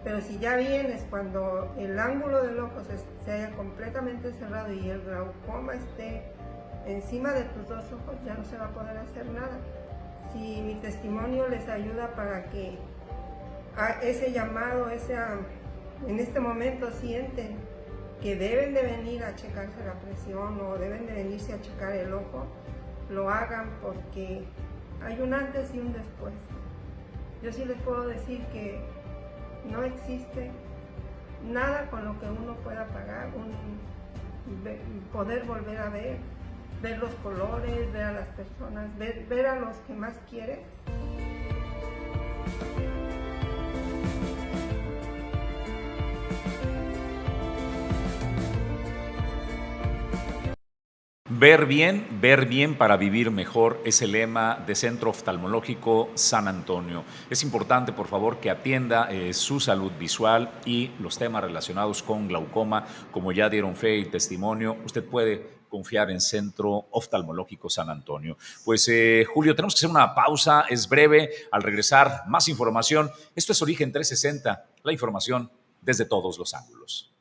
[0.03, 4.89] Pero si ya vienes cuando el ángulo del ojo se, se haya completamente cerrado y
[4.89, 6.23] el glaucoma esté
[6.87, 9.59] encima de tus dos ojos ya no se va a poder hacer nada.
[10.33, 12.79] Si mi testimonio les ayuda para que
[14.03, 15.17] ese llamado, ese,
[16.07, 17.57] en este momento sienten
[18.21, 22.13] que deben de venir a checarse la presión o deben de venirse a checar el
[22.13, 22.47] ojo,
[23.11, 24.45] lo hagan porque
[25.03, 26.35] hay un antes y un después.
[27.43, 28.81] Yo sí les puedo decir que
[29.71, 30.51] no existe
[31.49, 33.79] nada con lo que uno pueda pagar, un,
[35.13, 36.17] poder volver a ver
[36.83, 40.65] ver los colores, ver a las personas, ver, ver a los que más quiere.
[51.31, 57.05] Ver bien, ver bien para vivir mejor es el lema de Centro Oftalmológico San Antonio.
[57.31, 62.27] Es importante, por favor, que atienda eh, su salud visual y los temas relacionados con
[62.27, 64.79] glaucoma, como ya dieron fe y testimonio.
[64.85, 68.37] Usted puede confiar en Centro Oftalmológico San Antonio.
[68.65, 73.11] Pues eh, Julio, tenemos que hacer una pausa, es breve, al regresar más información.
[73.35, 75.51] Esto es Origen 360, la información
[75.81, 77.13] desde todos los ángulos.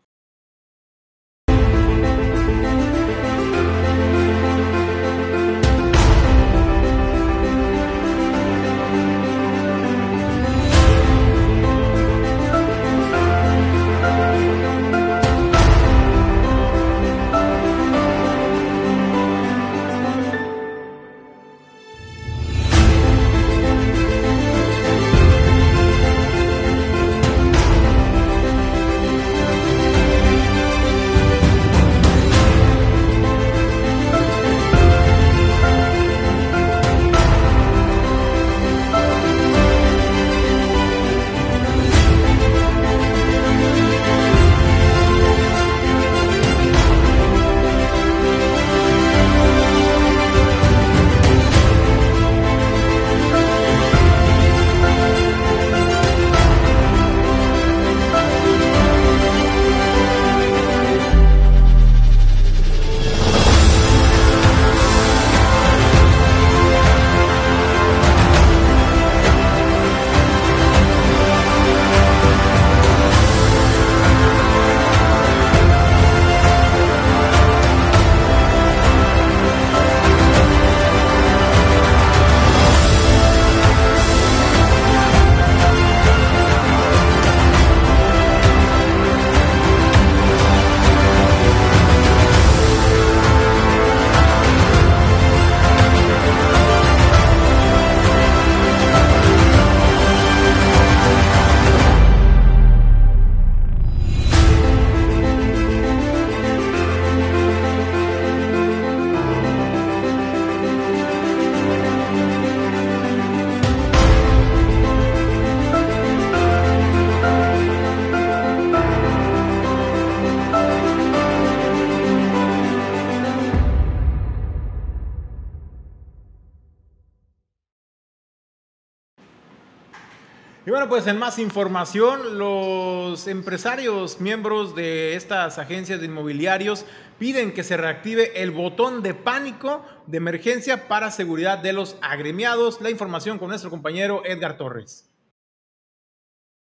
[130.97, 136.85] Pues en más información, los empresarios miembros de estas agencias de inmobiliarios
[137.19, 142.81] piden que se reactive el botón de pánico de emergencia para seguridad de los agremiados.
[142.81, 145.07] La información con nuestro compañero Edgar Torres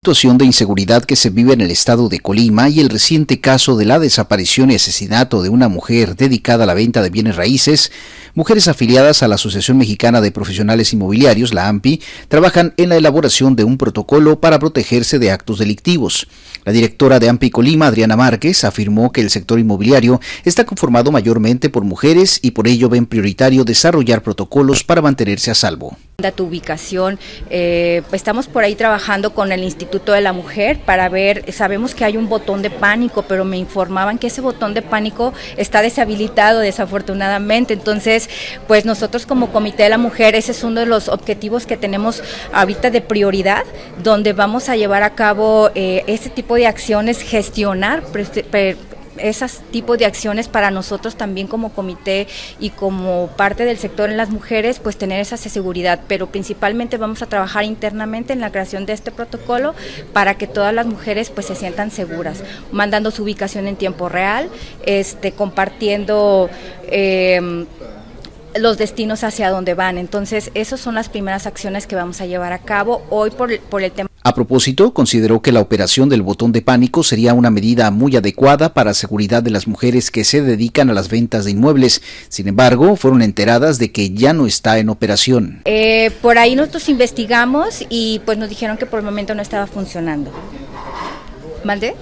[0.00, 3.76] situación de inseguridad que se vive en el estado de Colima y el reciente caso
[3.76, 7.90] de la desaparición y asesinato de una mujer dedicada a la venta de bienes raíces,
[8.34, 13.56] mujeres afiliadas a la Asociación Mexicana de Profesionales Inmobiliarios, la AMPI, trabajan en la elaboración
[13.56, 16.28] de un protocolo para protegerse de actos delictivos.
[16.64, 21.70] La directora de AMPI Colima, Adriana Márquez, afirmó que el sector inmobiliario está conformado mayormente
[21.70, 25.98] por mujeres y por ello ven prioritario desarrollar protocolos para mantenerse a salvo
[26.34, 27.16] tu ubicación.
[27.48, 32.04] Eh, estamos por ahí trabajando con el Instituto de la Mujer para ver, sabemos que
[32.04, 36.60] hay un botón de pánico, pero me informaban que ese botón de pánico está deshabilitado
[36.60, 37.74] desafortunadamente.
[37.74, 38.28] Entonces,
[38.66, 42.22] pues nosotros como Comité de la Mujer, ese es uno de los objetivos que tenemos
[42.52, 43.64] ahorita de prioridad,
[44.02, 48.02] donde vamos a llevar a cabo eh, ese tipo de acciones, gestionar
[49.20, 52.26] esas tipos de acciones para nosotros también como comité
[52.58, 57.22] y como parte del sector en las mujeres, pues tener esa seguridad, pero principalmente vamos
[57.22, 59.74] a trabajar internamente en la creación de este protocolo
[60.12, 64.48] para que todas las mujeres pues se sientan seguras, mandando su ubicación en tiempo real,
[64.84, 66.50] este, compartiendo
[66.84, 67.66] eh,
[68.54, 69.98] los destinos hacia donde van.
[69.98, 73.82] Entonces, esas son las primeras acciones que vamos a llevar a cabo hoy por, por
[73.82, 74.07] el tema.
[74.22, 78.74] A propósito, consideró que la operación del botón de pánico sería una medida muy adecuada
[78.74, 82.02] para seguridad de las mujeres que se dedican a las ventas de inmuebles.
[82.28, 85.62] Sin embargo, fueron enteradas de que ya no está en operación.
[85.64, 89.66] Eh, por ahí nosotros investigamos y pues nos dijeron que por el momento no estaba
[89.66, 90.32] funcionando.
[91.64, 91.94] ¿Mande?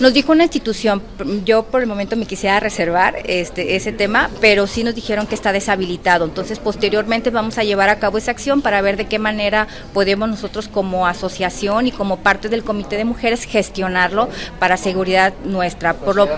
[0.00, 1.02] Nos dijo una institución,
[1.44, 5.34] yo por el momento me quisiera reservar este, ese tema, pero sí nos dijeron que
[5.34, 6.24] está deshabilitado.
[6.24, 10.28] Entonces, posteriormente vamos a llevar a cabo esa acción para ver de qué manera podemos
[10.28, 15.94] nosotros como asociación y como parte del Comité de Mujeres gestionarlo para seguridad nuestra.
[15.94, 16.28] Por lo,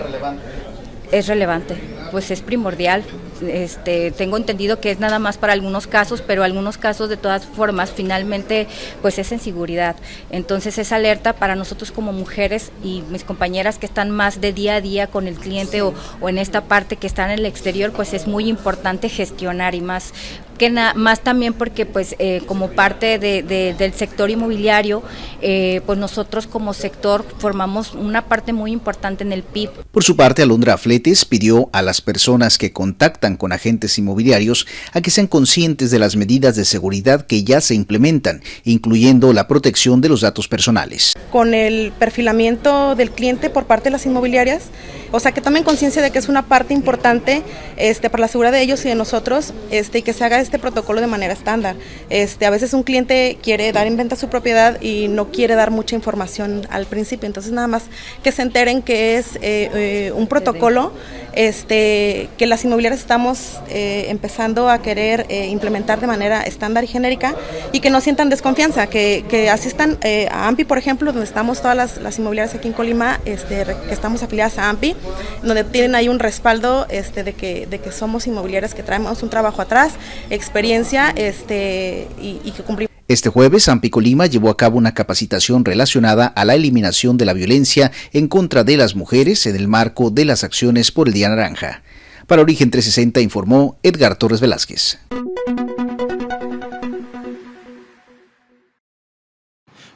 [1.11, 1.75] es relevante,
[2.11, 3.03] pues es primordial.
[3.41, 7.45] Este, tengo entendido que es nada más para algunos casos, pero algunos casos de todas
[7.45, 8.67] formas finalmente
[9.01, 9.95] pues es en seguridad.
[10.29, 14.75] Entonces es alerta para nosotros como mujeres y mis compañeras que están más de día
[14.75, 17.91] a día con el cliente o, o en esta parte que están en el exterior,
[17.91, 20.13] pues es muy importante gestionar y más
[20.61, 25.01] que más también porque pues eh, como parte de, del sector inmobiliario,
[25.41, 29.71] eh, pues nosotros como sector formamos una parte muy importante en el PIB.
[29.91, 35.01] Por su parte, Alondra Fletes pidió a las personas que contactan con agentes inmobiliarios a
[35.01, 40.01] que sean conscientes de las medidas de seguridad que ya se implementan, incluyendo la protección
[40.01, 41.13] de los datos personales.
[41.31, 44.63] Con el perfilamiento del cliente por parte de las inmobiliarias,
[45.11, 47.43] o sea, que tomen conciencia de que es una parte importante
[47.75, 50.57] este, para la seguridad de ellos y de nosotros este, y que se haga este
[50.57, 51.75] protocolo de manera estándar.
[52.09, 55.71] Este, a veces un cliente quiere dar en venta su propiedad y no quiere dar
[55.71, 57.83] mucha información al principio, entonces nada más
[58.23, 60.93] que se enteren que es eh, eh, un protocolo
[61.33, 67.35] este, que las inmobiliarias estamos eh, empezando a querer implementar de manera estándar y genérica
[67.71, 69.97] y que no sientan desconfianza, que, que asistan
[70.31, 73.93] a AMPI, por ejemplo, donde estamos todas las, las inmobiliarias aquí en Colima, este, que
[73.93, 74.95] estamos afiliadas a AMPI,
[75.43, 79.29] donde tienen ahí un respaldo este, de, que, de que somos inmobiliarias que traemos un
[79.29, 79.93] trabajo atrás,
[80.29, 82.90] experiencia este, y, que cumplimos.
[83.11, 87.33] Este jueves, Ampico Lima llevó a cabo una capacitación relacionada a la eliminación de la
[87.33, 91.27] violencia en contra de las mujeres en el marco de las acciones por el Día
[91.27, 91.83] Naranja.
[92.25, 94.97] Para Origen 360 informó Edgar Torres Velázquez.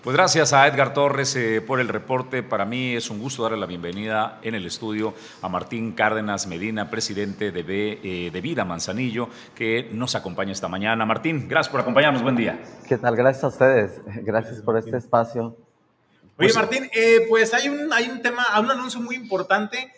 [0.05, 2.43] Pues gracias a Edgar Torres eh, por el reporte.
[2.43, 6.91] Para mí es un gusto darle la bienvenida en el estudio a Martín Cárdenas Medina,
[6.91, 11.07] presidente de, eh, de Vida Manzanillo, que nos acompaña esta mañana.
[11.07, 12.21] Martín, gracias por acompañarnos.
[12.21, 12.63] Buen día.
[12.87, 13.15] ¿Qué tal?
[13.15, 13.99] Gracias a ustedes.
[14.21, 15.45] Gracias por este espacio.
[15.47, 19.91] Oye, pues, Martín, eh, pues hay un, hay un tema, un anuncio muy importante.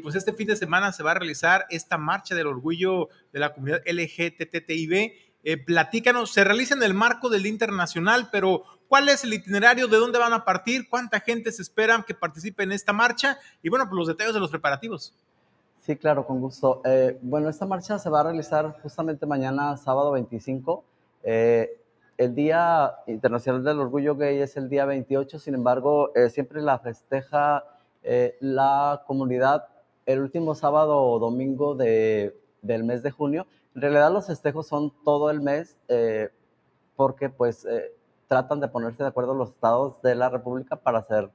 [0.00, 3.52] pues este fin de semana se va a realizar esta marcha del orgullo de la
[3.52, 5.12] comunidad LGTTIB.
[5.66, 8.62] platícanos, se realiza en el marco del Internacional, pero
[8.94, 9.88] ¿Cuál es el itinerario?
[9.88, 10.88] ¿De dónde van a partir?
[10.88, 13.38] ¿Cuánta gente se espera que participe en esta marcha?
[13.60, 15.12] Y bueno, pues los detalles de los preparativos.
[15.80, 16.80] Sí, claro, con gusto.
[16.84, 20.84] Eh, bueno, esta marcha se va a realizar justamente mañana, sábado 25.
[21.24, 21.76] Eh,
[22.18, 26.78] el Día Internacional del Orgullo Gay es el día 28, sin embargo, eh, siempre la
[26.78, 27.64] festeja
[28.38, 29.66] la comunidad
[30.06, 33.48] el último sábado o domingo de, del mes de junio.
[33.74, 35.76] En realidad los festejos son todo el mes
[36.94, 37.66] porque pues
[38.28, 41.30] tratan de ponerse de acuerdo los estados de la República para hacer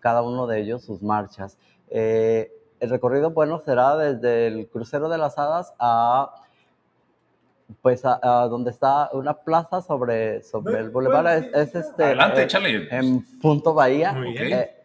[0.00, 1.58] cada uno de ellos sus marchas.
[1.90, 2.50] Eh,
[2.80, 6.34] el recorrido, bueno, será desde el crucero de las hadas a
[7.82, 12.02] pues a, a donde está una plaza sobre, sobre el boulevard, es, es este...
[12.04, 12.88] Adelante, eh, échale.
[12.90, 14.12] En Punto Bahía.
[14.12, 14.52] Muy bien.
[14.52, 14.76] Eh,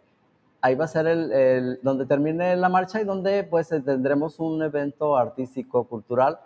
[0.62, 4.62] ahí va a ser el, el- donde termine la marcha y donde pues tendremos un
[4.62, 6.38] evento artístico, cultural.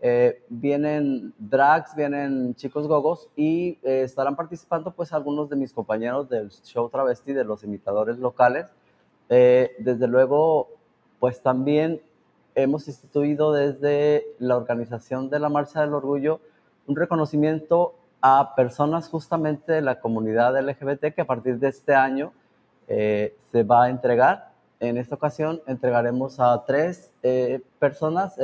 [0.00, 6.28] Eh, vienen drags, vienen chicos gogos y eh, estarán participando pues algunos de mis compañeros
[6.28, 8.66] del show travesti, de los imitadores locales.
[9.30, 10.68] Eh, desde luego,
[11.20, 12.02] pues también
[12.54, 16.40] hemos instituido desde la organización de la Marcha del Orgullo
[16.86, 22.32] un reconocimiento a personas justamente de la comunidad LGBT que a partir de este año
[22.86, 24.52] se va a entregar.
[24.80, 27.10] En esta ocasión entregaremos a tres
[27.78, 28.36] personas,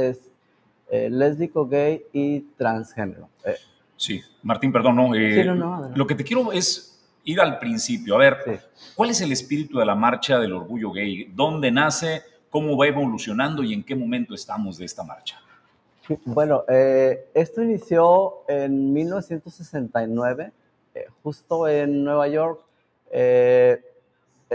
[0.91, 3.29] eh, lésbico, gay y transgénero.
[3.45, 3.55] Eh,
[3.97, 5.15] Sí, Martín, perdón, no.
[5.15, 8.15] eh, Sí, no, no, lo que te quiero es ir al principio.
[8.15, 8.63] A ver,
[8.97, 11.31] ¿cuál es el espíritu de la marcha del orgullo gay?
[11.35, 12.23] ¿Dónde nace?
[12.49, 15.39] ¿Cómo va evolucionando y en qué momento estamos de esta marcha?
[16.25, 20.51] Bueno, eh, esto inició en 1969,
[20.95, 22.63] eh, justo en Nueva York.
[23.13, 23.81] Eh,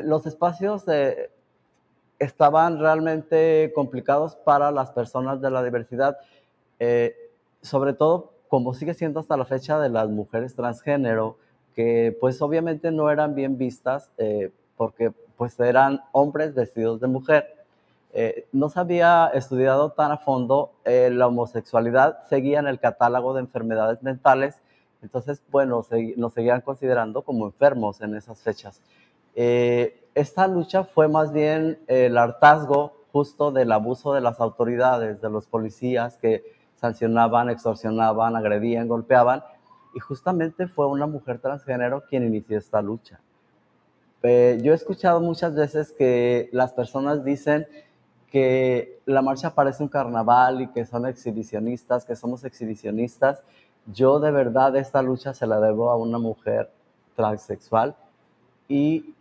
[0.03, 1.29] los espacios eh,
[2.19, 6.17] estaban realmente complicados para las personas de la diversidad,
[6.79, 7.15] eh,
[7.61, 11.37] sobre todo como sigue siendo hasta la fecha de las mujeres transgénero,
[11.75, 17.55] que pues obviamente no eran bien vistas eh, porque pues eran hombres vestidos de mujer.
[18.13, 23.33] Eh, no se había estudiado tan a fondo eh, la homosexualidad, seguía en el catálogo
[23.33, 24.61] de enfermedades mentales,
[25.01, 28.81] entonces, bueno, se- nos seguían considerando como enfermos en esas fechas.
[29.35, 35.29] Eh, esta lucha fue más bien el hartazgo justo del abuso de las autoridades, de
[35.29, 36.43] los policías que
[36.75, 39.43] sancionaban, extorsionaban, agredían, golpeaban,
[39.93, 43.19] y justamente fue una mujer transgénero quien inició esta lucha.
[44.23, 47.67] Eh, yo he escuchado muchas veces que las personas dicen
[48.29, 53.43] que la marcha parece un carnaval y que son exhibicionistas, que somos exhibicionistas.
[53.85, 56.69] Yo de verdad esta lucha se la debo a una mujer
[57.15, 57.95] transexual
[58.67, 59.14] y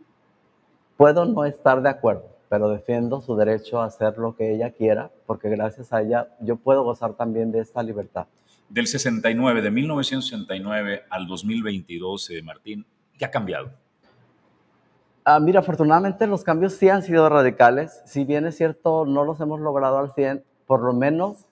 [0.97, 5.11] puedo no estar de acuerdo, pero defiendo su derecho a hacer lo que ella quiera,
[5.27, 8.27] porque gracias a ella yo puedo gozar también de esta libertad.
[8.69, 12.87] Del 69, de 1969 al 2022, eh, Martín,
[13.19, 13.71] ¿qué ha cambiado?
[15.25, 18.03] Ah, mira, afortunadamente los cambios sí han sido radicales.
[18.05, 21.47] Si bien es cierto, no los hemos logrado al 100, por lo menos,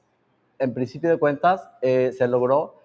[0.58, 2.76] en principio de cuentas, eh, se logró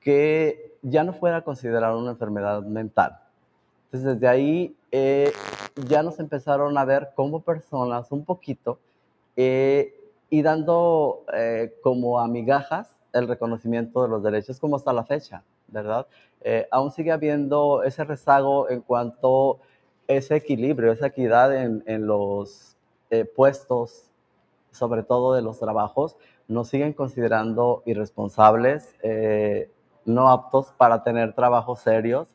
[0.00, 3.18] que ya no fuera considerada una enfermedad mental.
[3.86, 5.32] Entonces, desde ahí eh,
[5.76, 8.78] ya nos empezaron a ver como personas un poquito
[9.36, 9.94] eh,
[10.30, 15.42] y dando eh, como a migajas el reconocimiento de los derechos como hasta la fecha,
[15.68, 16.06] ¿verdad?
[16.40, 19.60] Eh, aún sigue habiendo ese rezago en cuanto
[20.06, 22.76] ese equilibrio, esa equidad en, en los
[23.10, 24.10] eh, puestos,
[24.70, 26.16] sobre todo de los trabajos,
[26.48, 29.70] nos siguen considerando irresponsables, eh,
[30.04, 32.28] no aptos para tener trabajos serios.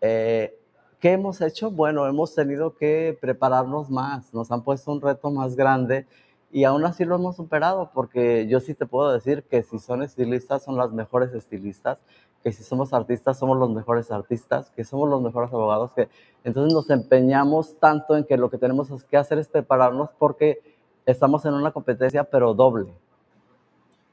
[0.00, 0.59] Eh,
[1.00, 1.70] ¿Qué hemos hecho?
[1.70, 6.06] Bueno, hemos tenido que prepararnos más, nos han puesto un reto más grande
[6.52, 10.02] y aún así lo hemos superado porque yo sí te puedo decir que si son
[10.02, 11.98] estilistas son las mejores estilistas,
[12.44, 16.10] que si somos artistas somos los mejores artistas, que somos los mejores abogados, que
[16.44, 20.60] entonces nos empeñamos tanto en que lo que tenemos que hacer es prepararnos porque
[21.06, 22.92] estamos en una competencia pero doble.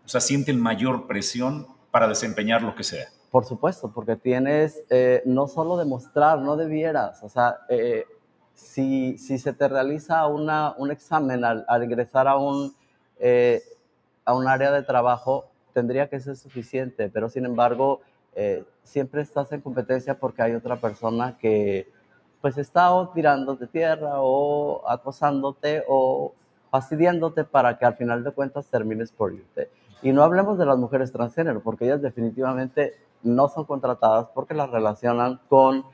[0.06, 3.10] O sea, sienten mayor presión para desempeñar lo que sea.
[3.32, 8.06] Por supuesto, porque tienes eh, no solo demostrar, no debieras, o sea, eh,
[8.54, 12.74] si, si se te realiza una, un examen al, al ingresar a un,
[13.20, 13.62] eh,
[14.26, 18.02] a un área de trabajo, tendría que ser suficiente, pero sin embargo,
[18.36, 21.88] eh, siempre estás en competencia porque hay otra persona que
[22.42, 26.34] pues está o tirándote tierra o acosándote o
[26.70, 29.70] fastidiándote para que al final de cuentas termines por irte.
[30.02, 32.96] Y no hablemos de las mujeres transgénero, porque ellas definitivamente
[33.28, 35.86] no son contratadas porque las relacionan con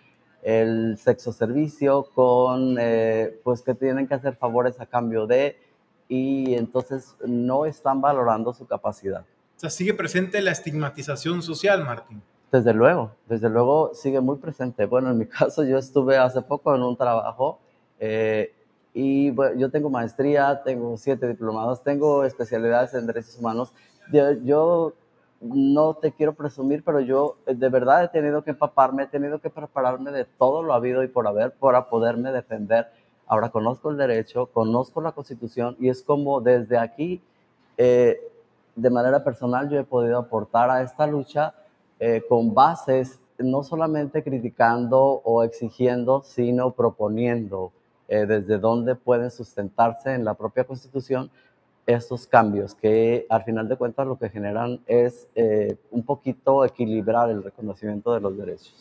[0.44, 5.58] el sexo servicio, con eh, pues que tienen que hacer favores a cambio de,
[6.08, 9.22] y entonces no están valorando su capacidad.
[9.56, 12.22] O sea, sigue presente la estigmatización social, Martín.
[12.52, 14.86] Desde luego, desde luego sigue muy presente.
[14.86, 17.60] Bueno, en mi caso yo estuve hace poco en un trabajo
[18.00, 18.54] eh,
[18.94, 23.74] y bueno, yo tengo maestría, tengo siete diplomados, tengo especialidades en derechos humanos.
[24.12, 24.94] Yo, yo
[25.44, 29.40] no te quiero presumir, pero yo eh, de verdad he tenido que empaparme, he tenido
[29.40, 32.88] que prepararme de todo lo habido y por haber para poderme defender.
[33.28, 37.22] Ahora conozco el derecho, conozco la constitución y es como desde aquí,
[37.78, 38.20] eh,
[38.76, 41.54] de manera personal, yo he podido aportar a esta lucha
[42.00, 47.72] eh, con bases, no solamente criticando o exigiendo, sino proponiendo
[48.06, 51.32] desde dónde pueden sustentarse en la propia Constitución
[51.86, 57.30] estos cambios que al final de cuentas lo que generan es eh, un poquito equilibrar
[57.30, 58.74] el reconocimiento de los derechos.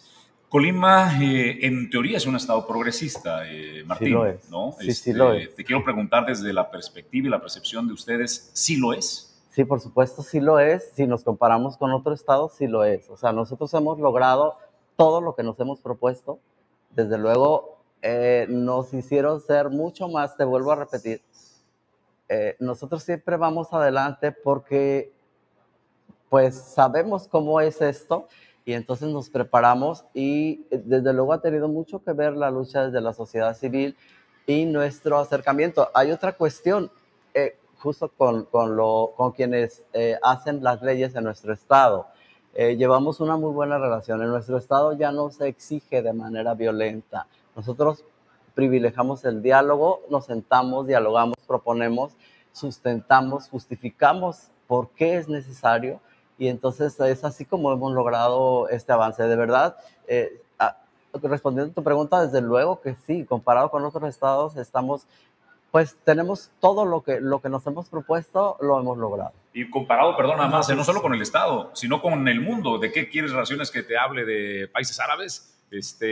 [0.49, 4.09] Colima, eh, en teoría, es un estado progresista, eh, Martín.
[4.09, 4.51] Sí lo es.
[4.51, 4.73] ¿no?
[4.79, 5.55] Sí, sí lo Este, es.
[5.57, 9.43] Te quiero preguntar desde la perspectiva y la percepción de ustedes, ¿sí lo es?
[9.51, 10.93] Sí, por supuesto, sí lo es.
[10.95, 13.09] Si nos comparamos con otro estado, sí lo es.
[13.09, 14.59] O sea, nosotros hemos logrado
[14.97, 16.39] todo lo que nos hemos propuesto.
[16.91, 21.23] Desde luego, eh, nos hicieron ser mucho más, te vuelvo a repetir.
[22.35, 25.13] Eh, nosotros siempre vamos adelante porque,
[26.31, 28.27] pues, sabemos cómo es esto
[28.65, 32.87] y entonces nos preparamos y eh, desde luego ha tenido mucho que ver la lucha
[32.87, 33.99] desde la sociedad civil
[34.47, 35.91] y nuestro acercamiento.
[35.93, 36.91] Hay otra cuestión,
[37.35, 42.07] eh, justo con, con, lo, con quienes eh, hacen las leyes en nuestro estado.
[42.55, 44.23] Eh, llevamos una muy buena relación.
[44.23, 47.27] En nuestro estado ya no se exige de manera violenta.
[47.55, 48.07] Nosotros
[48.55, 52.13] privilegiamos el diálogo, nos sentamos, dialogamos, proponemos,
[52.53, 56.01] sustentamos, justificamos por qué es necesario
[56.39, 59.23] y entonces es así como hemos logrado este avance.
[59.23, 59.77] De verdad,
[60.09, 60.77] eh, a,
[61.23, 65.07] respondiendo a tu pregunta, desde luego que sí, comparado con otros estados, estamos,
[65.71, 69.33] pues tenemos todo lo que, lo que nos hemos propuesto, lo hemos logrado.
[69.53, 72.79] Y comparado, perdón, nada más, eh, no solo con el Estado, sino con el mundo.
[72.79, 75.52] ¿De qué quieres relaciones que te hable de países árabes?
[75.73, 76.07] Este,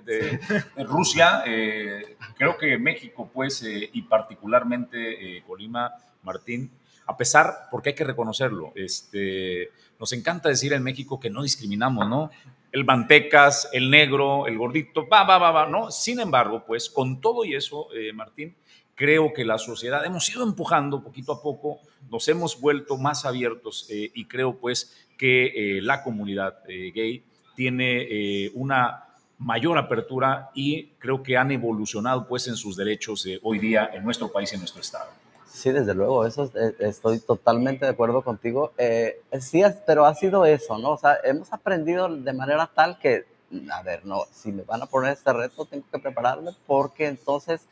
[0.00, 0.40] de,
[0.78, 5.92] Rusia, eh, creo que México, pues, eh, y particularmente eh, Colima,
[6.24, 6.72] Martín,
[7.06, 12.08] a pesar, porque hay que reconocerlo, este, nos encanta decir en México que no discriminamos,
[12.08, 12.32] ¿no?
[12.72, 15.92] El mantecas, el negro, el gordito, va, va, va, va, ¿no?
[15.92, 18.56] Sin embargo, pues, con todo y eso, Martín,
[18.96, 21.78] creo que la sociedad hemos ido empujando poquito a poco,
[22.10, 27.22] nos hemos vuelto más abiertos y creo, pues, que la comunidad gay
[27.56, 29.06] tiene eh, una
[29.38, 34.04] mayor apertura y creo que han evolucionado, pues, en sus derechos eh, hoy día en
[34.04, 35.10] nuestro país y en nuestro estado.
[35.56, 38.72] Sí, desde luego, eso eh, estoy totalmente de acuerdo contigo.
[38.76, 40.90] Eh, sí, es, pero ha sido eso, ¿no?
[40.90, 43.24] O sea, hemos aprendido de manera tal que,
[43.72, 47.62] a ver, no, si me van a poner este reto, tengo que prepararme porque entonces,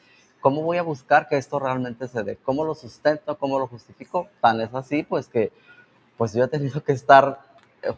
[0.40, 2.36] ¿cómo voy a buscar que esto realmente se dé?
[2.36, 3.36] ¿Cómo lo sustento?
[3.36, 4.28] ¿Cómo lo justifico?
[4.40, 5.52] Tan es así, pues que,
[6.16, 7.40] pues yo he tenido que estar,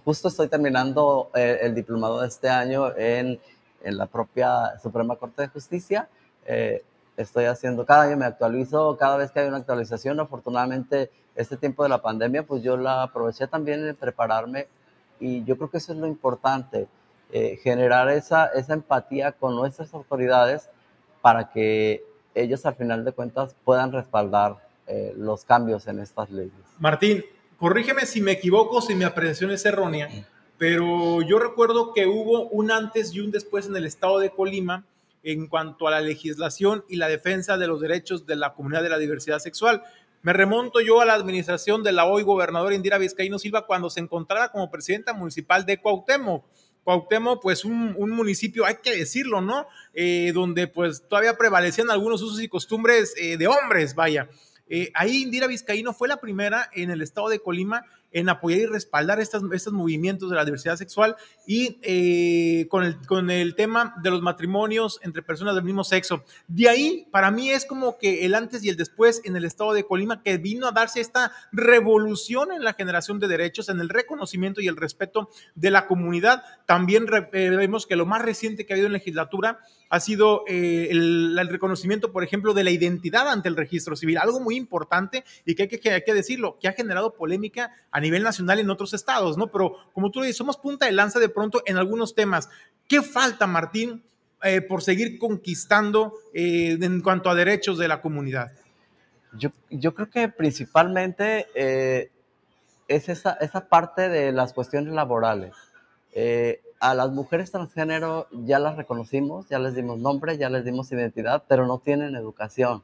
[0.05, 3.41] justo estoy terminando eh, el diplomado de este año en,
[3.83, 6.09] la propia Suprema Corte de Justicia.
[6.45, 6.83] Eh,
[7.17, 11.85] estoy haciendo, cada año me actualizo, cada vez que hay una actualización, afortunadamente este tiempo
[11.85, 14.67] de la pandemia, pues yo la aproveché también en prepararme
[15.21, 16.89] y yo creo que eso es lo importante,
[17.31, 20.69] eh, generar esa, empatía con nuestras autoridades
[21.23, 24.57] para que ellos al final de cuentas puedan respaldar
[25.17, 26.53] los cambios en estas leyes.
[26.79, 27.25] Martín,
[27.57, 30.09] corrígeme si me equivoco, si mi apreciación es errónea,
[30.59, 34.85] pero yo recuerdo que hubo un antes y un después en el estado de Colima
[35.23, 38.91] en cuanto a la legislación y la defensa de los derechos de la comunidad de
[38.91, 39.83] la diversidad sexual.
[40.23, 44.01] Me remonto yo a la administración de la hoy gobernadora Indira Vizcaíno Silva cuando se
[44.01, 46.45] encontraba como presidenta municipal de Cuauhtémoc.
[46.85, 49.67] Cuauhtémoc, pues un, un municipio, hay que decirlo, ¿no?
[49.93, 54.29] Eh, donde pues todavía prevalecían algunos usos y costumbres eh, de hombres, vaya.
[54.69, 58.67] Eh, ahí Indira Vizcaíno fue la primera en el estado de Colima en apoyar y
[58.67, 63.95] respaldar estas, estos movimientos de la diversidad sexual y eh, con, el, con el tema
[64.03, 66.25] de los matrimonios entre personas del mismo sexo.
[66.49, 69.75] De ahí, para mí es como que el antes y el después en el estado
[69.75, 73.91] de Colima, que vino a darse esta revolución en la generación de derechos, en el
[73.91, 76.43] reconocimiento y el respeto de la comunidad.
[76.65, 80.89] También eh, vemos que lo más reciente que ha habido en legislatura ha sido eh,
[80.91, 85.25] el, el, reconocimiento, por ejemplo, de la identidad ante el registro civil, algo muy importante
[85.45, 88.59] y que hay que, que hay que decirlo, que ha generado polémica a nivel nacional
[88.59, 89.51] en otros estados, ¿no?
[89.51, 92.49] Pero como tú dices, somos punta de lanza de pronto en algunos temas.
[92.89, 94.03] ¿Qué falta, Martín,
[94.43, 98.53] eh, por seguir conquistando eh, en cuanto a derechos de la comunidad?
[99.33, 102.11] Yo, yo creo que principalmente eh,
[102.89, 105.55] es esa, esa, parte de las cuestiones laborales.
[106.13, 110.93] Eh, a las mujeres transgénero ya las reconocimos, ya les dimos nombre, ya les dimos
[110.93, 112.83] identidad, pero no tienen educación,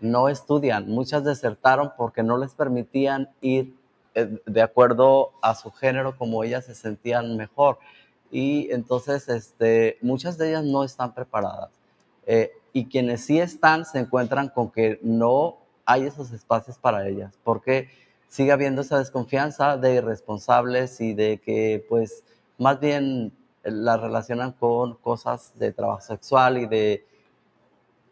[0.00, 0.88] no estudian.
[0.88, 3.74] Muchas desertaron porque no les permitían ir
[4.14, 7.78] eh, de acuerdo a su género como ellas se sentían mejor.
[8.30, 11.70] Y entonces este, muchas de ellas no están preparadas.
[12.26, 17.38] Eh, y quienes sí están se encuentran con que no hay esos espacios para ellas,
[17.44, 17.88] porque
[18.28, 22.24] sigue habiendo esa desconfianza de irresponsables y de que pues
[22.58, 23.32] más bien
[23.62, 27.06] las relacionan con cosas de trabajo sexual y de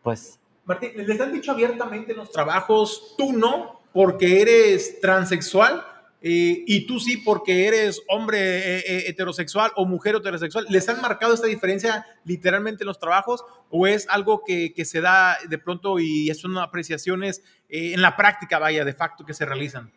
[0.03, 0.39] pues...
[0.65, 5.85] Martín, ¿les han dicho abiertamente en los trabajos, tú no, porque eres transexual?
[6.27, 10.65] eh, y tú sí porque eres hombre eh, eh, heterosexual o mujer heterosexual.
[10.71, 15.03] ¿Les han marcado esta diferencia literalmente en los trabajos o es algo que, que se
[15.03, 19.93] da de pronto y son apreciaciones en la práctica, vaya, de facto que se realizan?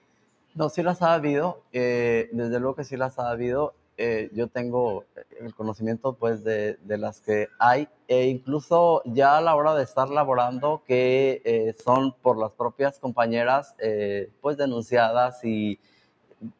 [0.53, 3.73] No, sí las ha habido, desde luego que sí las ha habido.
[4.33, 5.05] Yo tengo
[5.39, 9.83] el conocimiento pues de, de, las que hay e incluso ya a la hora de
[9.83, 13.75] estar laborando que son por las propias compañeras
[14.41, 15.79] pues denunciadas y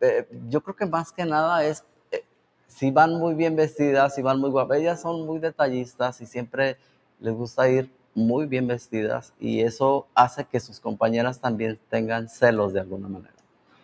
[0.02, 2.24] eh, yo creo que más que nada es eh,
[2.68, 4.80] si van muy bien vestidas, si van muy guapas.
[4.80, 6.78] Ellas son muy detallistas y siempre
[7.20, 12.74] les gusta ir muy bien vestidas y eso hace que sus compañeras también tengan celos
[12.74, 13.34] de alguna manera.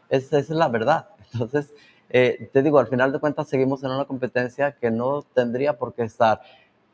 [0.09, 1.09] Esa, es la verdad.
[1.33, 1.73] Entonces,
[2.09, 5.93] eh, te digo, al final de cuentas seguimos en una competencia que no tendría por
[5.93, 6.41] qué estar.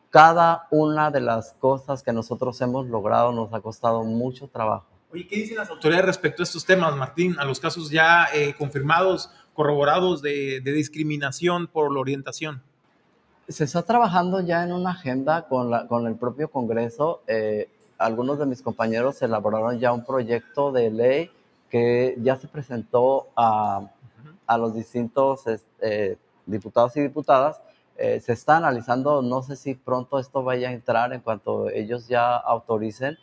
[0.10, 5.26] Cada una de las cosas que nosotros hemos logrado nos ha costado mucho trabajo Oye,
[5.26, 7.36] ¿qué dicen las autoridades respecto a estos temas, Martín?
[7.40, 12.62] A los casos ya eh, confirmados, corroborados de, discriminación por la orientación.
[13.48, 17.24] Se está trabajando ya en una agenda con, la, con el propio Congreso.
[17.26, 21.32] Eh, algunos de mis compañeros elaboraron ya un proyecto de ley
[21.72, 23.90] que ya se presentó a,
[24.50, 25.44] a los distintos
[25.82, 27.62] eh, diputados y diputadas.
[27.98, 32.38] se está analizando, no sé si pronto esto vaya a entrar en cuanto ellos ya
[32.38, 33.18] autoricen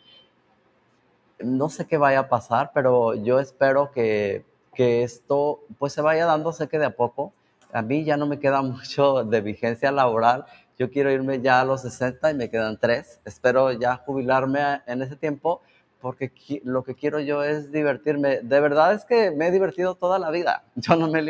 [1.39, 6.25] no sé qué vaya a pasar, pero yo espero que, que esto pues se vaya
[6.25, 7.33] dando, sé que de a poco.
[7.71, 10.45] A mí ya no me queda mucho de vigencia laboral.
[10.77, 13.19] Yo quiero irme ya a los 60 y me quedan tres.
[13.25, 15.61] Espero ya jubilarme en ese tiempo
[16.01, 16.31] porque
[16.63, 18.41] lo que quiero yo es divertirme.
[18.41, 20.63] De verdad es que me he divertido toda la vida.
[20.75, 21.23] Yo no me he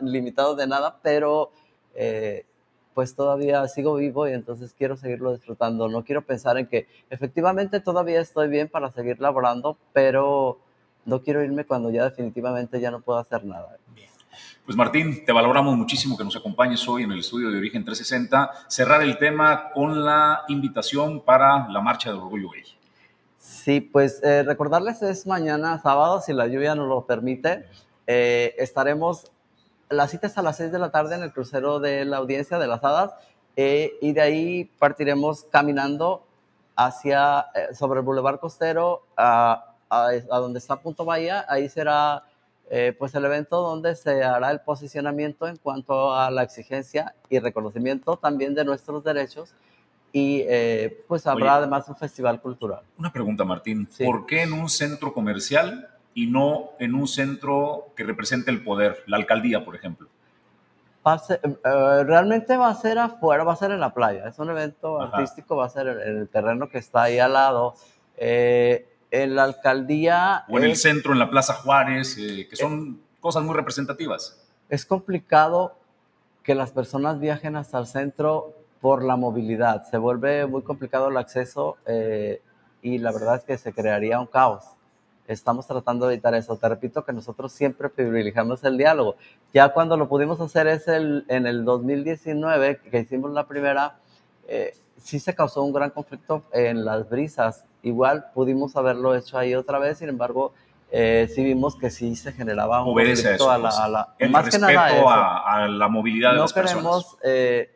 [0.00, 1.50] limitado, de nada, pero
[1.94, 2.46] eh,
[2.94, 5.88] pues todavía sigo vivo y entonces quiero seguirlo disfrutando.
[5.88, 10.60] No quiero pensar en que efectivamente todavía estoy bien para seguir laborando, pero
[11.04, 13.76] no quiero irme cuando ya definitivamente ya no puedo hacer nada.
[14.64, 18.50] Pues Martín, te valoramos muchísimo que nos acompañes hoy en el estudio de Origen 360.
[18.68, 22.64] Cerrar el tema con la invitación para la marcha del orgullo gay.
[23.66, 27.66] Sí, pues eh, recordarles es mañana sábado, si la lluvia nos lo permite.
[28.06, 29.32] Eh, estaremos
[29.88, 32.60] la cita es a las 6 de la tarde en el crucero de la audiencia
[32.60, 33.14] de las hadas
[33.56, 36.24] eh, y de ahí partiremos caminando
[36.76, 41.44] hacia, eh, sobre el Boulevard Costero a, a, donde está Punto Bahía.
[41.48, 42.22] Ahí será
[42.70, 47.40] eh, pues el evento donde se hará el posicionamiento en cuanto a la exigencia y
[47.40, 49.54] reconocimiento también de nuestros derechos
[50.18, 50.46] y
[51.06, 52.80] pues habrá además un festival cultural.
[52.96, 53.86] Una pregunta, Martín.
[54.04, 59.02] ¿Por qué en un centro comercial y no en un centro que represente el poder,
[59.06, 60.08] la alcaldía, por ejemplo?
[61.32, 64.26] Eh, realmente va a ser afuera, va a ser en la playa.
[64.26, 67.74] Es un evento artístico, va a ser en, el terreno que está ahí al lado.
[68.16, 70.44] Eh, en la alcaldía.
[70.48, 74.42] O en el centro, en la Plaza Juárez, eh, que son cosas muy representativas.
[74.68, 75.76] Es complicado
[76.42, 79.84] que las personas viajen hasta el centro por la movilidad.
[79.84, 81.76] Se vuelve muy complicado el acceso
[82.82, 84.76] y la verdad es que se crearía un caos
[85.28, 86.56] estamos tratando de evitar eso.
[86.56, 89.16] Te repito que nosotros siempre privilegiamos el diálogo.
[89.52, 93.96] Ya cuando lo pudimos hacer es el, en el 2019, que hicimos la primera,
[94.48, 97.64] eh, sí se causó un gran conflicto en las brisas.
[97.82, 100.52] Igual pudimos haberlo hecho ahí otra vez, sin embargo,
[100.90, 104.72] eh, sí vimos que sí se generaba un conflicto a, la, el más respeto que
[104.72, 106.84] nada a, la movilidad de las personas.
[106.84, 107.75] No queremos eh,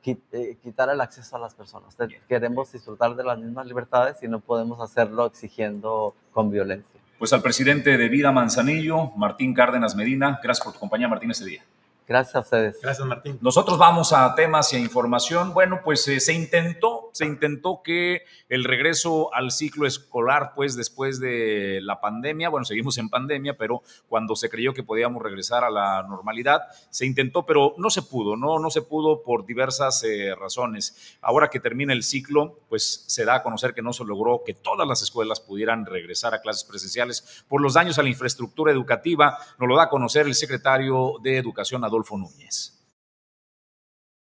[0.00, 1.96] quitar el acceso a las personas.
[2.28, 7.00] Queremos disfrutar de las mismas libertades y no podemos hacerlo exigiendo con violencia.
[7.18, 11.44] Pues al presidente de Vida Manzanillo, Martín Cárdenas Medina, gracias por tu compañía, Martín, ese
[11.44, 11.62] día.
[12.10, 12.80] Gracias a ustedes.
[12.82, 13.38] Gracias, Martín.
[13.40, 15.52] Nosotros vamos a temas y a información.
[15.52, 21.20] Bueno, pues eh, se intentó, se intentó que el regreso al ciclo escolar, pues después
[21.20, 25.70] de la pandemia, bueno, seguimos en pandemia, pero cuando se creyó que podíamos regresar a
[25.70, 30.34] la normalidad, se intentó, pero no se pudo, no, no se pudo por diversas eh,
[30.34, 31.16] razones.
[31.20, 34.54] Ahora que termina el ciclo, pues se da a conocer que no se logró que
[34.54, 39.38] todas las escuelas pudieran regresar a clases presenciales por los daños a la infraestructura educativa.
[39.58, 42.79] Nos lo da a conocer el secretario de Educación, Adolfo Núñez.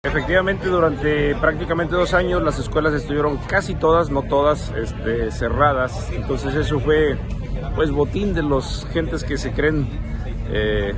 [0.05, 6.11] Efectivamente, durante prácticamente dos años las escuelas estuvieron casi todas, no todas, este, cerradas.
[6.11, 7.17] Entonces eso fue,
[7.75, 9.87] pues, botín de los gentes que se creen
[10.51, 10.93] eh,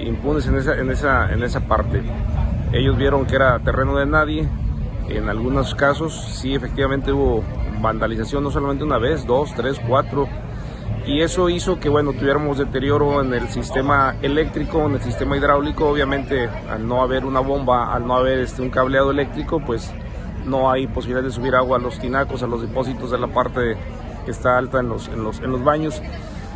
[0.00, 2.02] impunes en esa, en, esa, en esa parte.
[2.72, 4.48] Ellos vieron que era terreno de nadie.
[5.10, 7.44] En algunos casos, sí, efectivamente hubo
[7.82, 10.26] vandalización, no solamente una vez, dos, tres, cuatro
[11.06, 15.88] y eso hizo que bueno tuviéramos deterioro en el sistema eléctrico, en el sistema hidráulico,
[15.88, 19.90] obviamente al no haber una bomba, al no haber este, un cableado eléctrico, pues
[20.46, 23.76] no hay posibilidad de subir agua a los tinacos, a los depósitos de la parte
[24.24, 26.00] que está alta en los, en los, en los baños.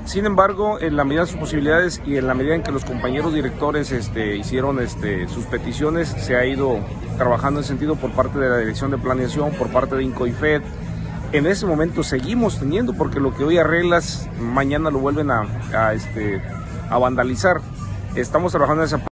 [0.05, 2.84] Sin embargo, en la medida de sus posibilidades y en la medida en que los
[2.84, 6.78] compañeros directores este, hicieron este, sus peticiones, se ha ido
[7.18, 10.62] trabajando en sentido por parte de la Dirección de Planeación, por parte de INCOIFED.
[11.33, 16.41] En ese momento seguimos teniendo, porque lo que hoy arreglas, mañana lo vuelven a, este,
[16.89, 17.57] a vandalizar.
[18.14, 19.09] Estamos trabajando en esa parte.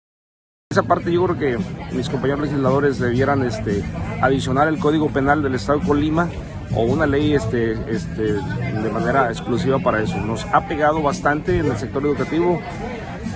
[0.70, 1.58] Esa parte yo creo que
[1.94, 3.84] mis compañeros legisladores debieran este,
[4.22, 6.28] adicionar el Código Penal del Estado de Colima
[6.74, 10.16] o una ley este, este, de manera exclusiva para eso.
[10.18, 12.60] Nos ha pegado bastante en el sector educativo.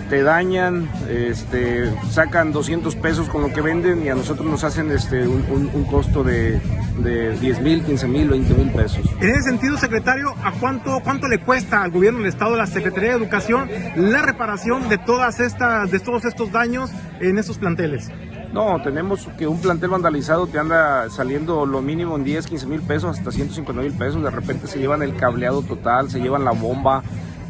[0.09, 4.91] Te dañan, este, sacan 200 pesos con lo que venden y a nosotros nos hacen
[4.91, 6.61] este, un, un, un costo de,
[6.99, 9.05] de 10 mil, 15 mil, 20 mil pesos.
[9.21, 12.67] En ese sentido, secretario, ¿a cuánto, cuánto le cuesta al gobierno del Estado, a la
[12.67, 16.91] Secretaría de Educación, la reparación de, todas estas, de todos estos daños
[17.21, 18.11] en estos planteles?
[18.53, 22.81] No, tenemos que un plantel vandalizado te anda saliendo lo mínimo en 10, 15 mil
[22.81, 24.23] pesos, hasta 150 mil pesos.
[24.23, 27.03] De repente se llevan el cableado total, se llevan la bomba,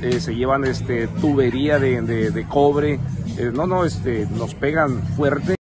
[0.03, 2.99] eh, se llevan este, tubería de, de, cobre.
[3.37, 5.58] Eh, no, no, este, nos pegan fuerte.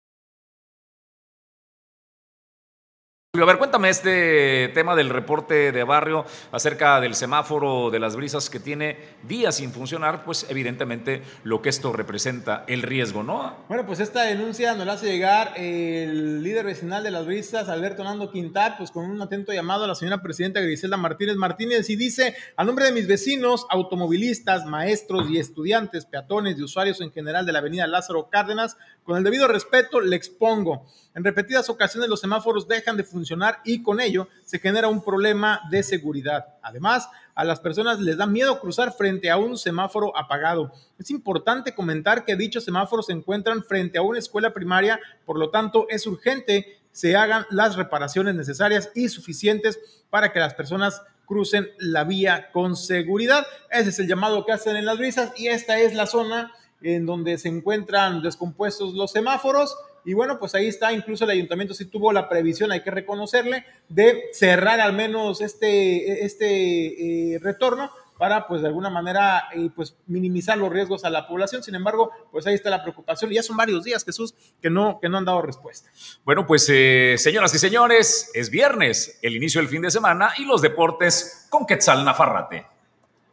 [3.42, 8.50] A ver, cuéntame este tema del reporte de barrio acerca del semáforo de las brisas
[8.50, 13.54] que tiene días sin funcionar, pues evidentemente lo que esto representa, el riesgo, ¿no?
[13.68, 18.06] Bueno, pues esta denuncia nos la hace llegar el líder vecinal de las brisas, Alberto
[18.06, 21.98] Nando Quintal, pues con un atento llamado a la señora presidenta Griselda Martínez Martínez y
[21.98, 27.46] dice, a nombre de mis vecinos, automovilistas, maestros y estudiantes, peatones y usuarios en general
[27.46, 30.88] de la avenida Lázaro Cárdenas, con el debido respeto le expongo.
[31.14, 33.25] En repetidas ocasiones los semáforos dejan de funcionar
[33.64, 36.56] y con ello se genera un problema de seguridad.
[36.62, 40.72] Además, a las personas les da miedo cruzar frente a un semáforo apagado.
[40.98, 45.50] Es importante comentar que dichos semáforos se encuentran frente a una escuela primaria, por lo
[45.50, 49.78] tanto es urgente se hagan las reparaciones necesarias y suficientes
[50.10, 53.46] para que las personas crucen la vía con seguridad.
[53.70, 57.06] Ese es el llamado que hacen en las brisas y esta es la zona en
[57.06, 59.76] donde se encuentran descompuestos los semáforos.
[60.06, 63.66] Y bueno, pues ahí está, incluso el ayuntamiento sí tuvo la previsión, hay que reconocerle,
[63.90, 69.96] de cerrar al menos este, este eh, retorno para pues de alguna manera eh, pues
[70.08, 71.64] minimizar los riesgos a la población.
[71.64, 75.10] Sin embargo, pues ahí está la preocupación ya son varios días, Jesús, que no, que
[75.10, 75.90] no han dado respuesta.
[76.24, 80.46] Bueno, pues eh, señoras y señores, es viernes, el inicio del fin de semana y
[80.46, 82.66] los deportes con Quetzal Nafarrate.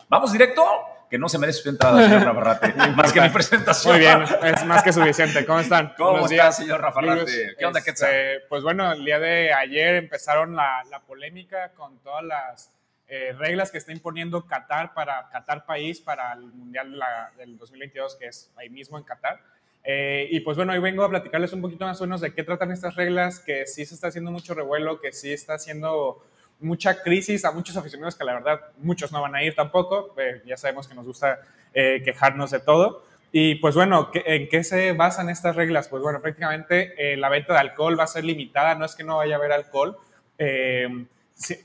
[0.09, 0.65] Vamos directo
[1.13, 3.93] que no se merece su entrada, señor Rafarrate, más que mi presentación.
[3.93, 5.45] Muy bien, es más que suficiente.
[5.45, 5.93] ¿Cómo están?
[5.99, 6.57] ¿Cómo Buenos está, días.
[6.57, 7.55] señor Rafarrate?
[7.59, 8.11] ¿Qué onda, Este, Quetzal?
[8.49, 12.71] Pues bueno, el día de ayer empezaron la, la polémica con todas las
[13.09, 18.17] eh, reglas que está imponiendo Qatar para Qatar país para el Mundial la- del 2022,
[18.17, 19.39] que es ahí mismo en Qatar.
[19.85, 22.43] Eh, y pues bueno, hoy vengo a platicarles un poquito más o menos de qué
[22.43, 26.25] tratan estas reglas, que sí se está haciendo mucho revuelo, que sí está haciendo
[26.63, 30.43] mucha crisis a muchos aficionados que la verdad muchos no van a ir tampoco, eh,
[30.47, 31.41] ya sabemos que nos gusta
[31.75, 33.05] eh, quejarnos de todo.
[33.33, 35.89] Y pues bueno, ¿qué- ¿en qué se basan estas reglas?
[35.89, 39.05] Pues bueno, prácticamente eh, la venta de alcohol va a ser limitada, no es que
[39.05, 39.97] no vaya a haber alcohol.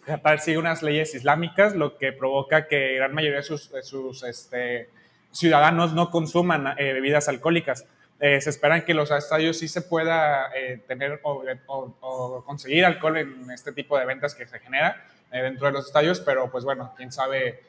[0.05, 4.23] Qatar sigue unas leyes islámicas, lo que provoca que gran mayoría de sus, de sus,
[4.23, 4.89] este,
[5.31, 7.85] ciudadanos no consuman eh, bebidas alcohólicas.
[8.20, 13.51] Eh, se esperan que los estadios sí se pueda eh, tener o, conseguir alcohol en
[13.51, 16.93] este tipo de ventas que se genera eh, dentro de los estadios, pero pues bueno,
[16.97, 17.61] quién sabe,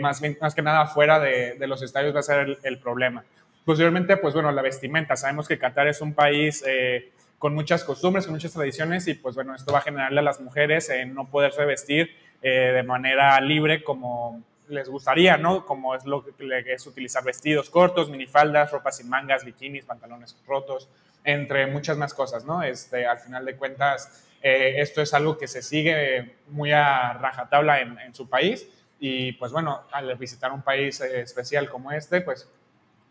[0.00, 3.24] más, que nada fuera de, los estadios va a ser el, problema.
[3.64, 5.16] Posteriormente, pues bueno, la vestimenta.
[5.16, 6.64] Sabemos que Qatar es un país
[7.38, 10.40] con muchas costumbres, con muchas tradiciones y pues bueno, esto va a generarle a las
[10.40, 15.64] mujeres no poderse vestir de manera libre como les gustaría, ¿no?
[15.66, 16.32] Como es lo que
[16.66, 20.88] es utilizar vestidos cortos, minifaldas, ropas sin mangas, bikinis, pantalones rotos,
[21.24, 22.62] entre muchas más cosas, ¿no?
[22.62, 27.80] Este, al final de cuentas, eh, esto es algo que se sigue muy a rajatabla
[27.80, 32.20] en, en su país y pues bueno, al visitar un país eh, especial como este,
[32.20, 32.48] pues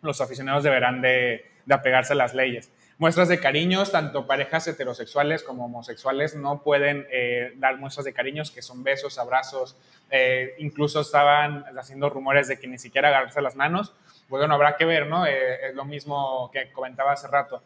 [0.01, 2.71] los aficionados deberán de, de apegarse a las leyes.
[3.03, 8.49] Muestras de cariños, tanto parejas heterosexuales como homosexuales no pueden eh, dar muestras de cariños,
[8.49, 9.75] que son besos, abrazos,
[10.09, 13.93] eh, incluso estaban haciendo rumores de que ni siquiera agarrarse las manos.
[14.29, 15.25] Pues bueno, habrá que ver, ¿no?
[15.25, 17.61] Eh, es lo mismo que comentaba hace rato.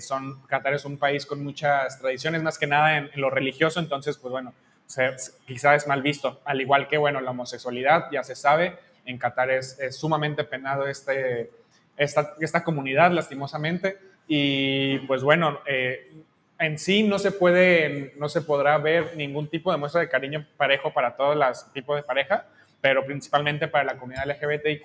[0.00, 4.18] Son, Qatar es un país con muchas tradiciones, más que nada en, lo religioso, entonces,
[4.18, 4.52] pues bueno,
[4.84, 5.12] se,
[5.46, 6.42] quizá es mal visto.
[6.44, 10.86] Al igual que, bueno, la homosexualidad, ya se sabe, en Qatar es, es sumamente penado
[10.86, 11.50] este,
[11.96, 14.12] esta, esta comunidad, lastimosamente.
[14.26, 16.10] Y pues bueno, eh,
[16.58, 20.46] en sí no se puede, no se podrá ver ningún tipo de muestra de cariño
[20.56, 22.46] parejo para todos los tipos de pareja,
[22.80, 24.84] pero principalmente para la comunidad LGBTIQ+.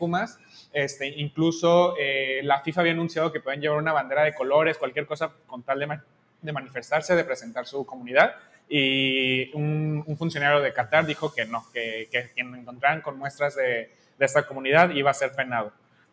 [0.73, 5.05] Este, incluso eh, la FIFA había anunciado que pueden llevar una bandera de colores, cualquier
[5.05, 6.03] cosa con tal de, ma-
[6.41, 8.35] de manifestarse, de presentar su comunidad.
[8.67, 13.55] Y un, un funcionario de Qatar dijo que no, que, que quien encontraran con muestras
[13.55, 15.71] de, de esta comunidad iba a ser penado.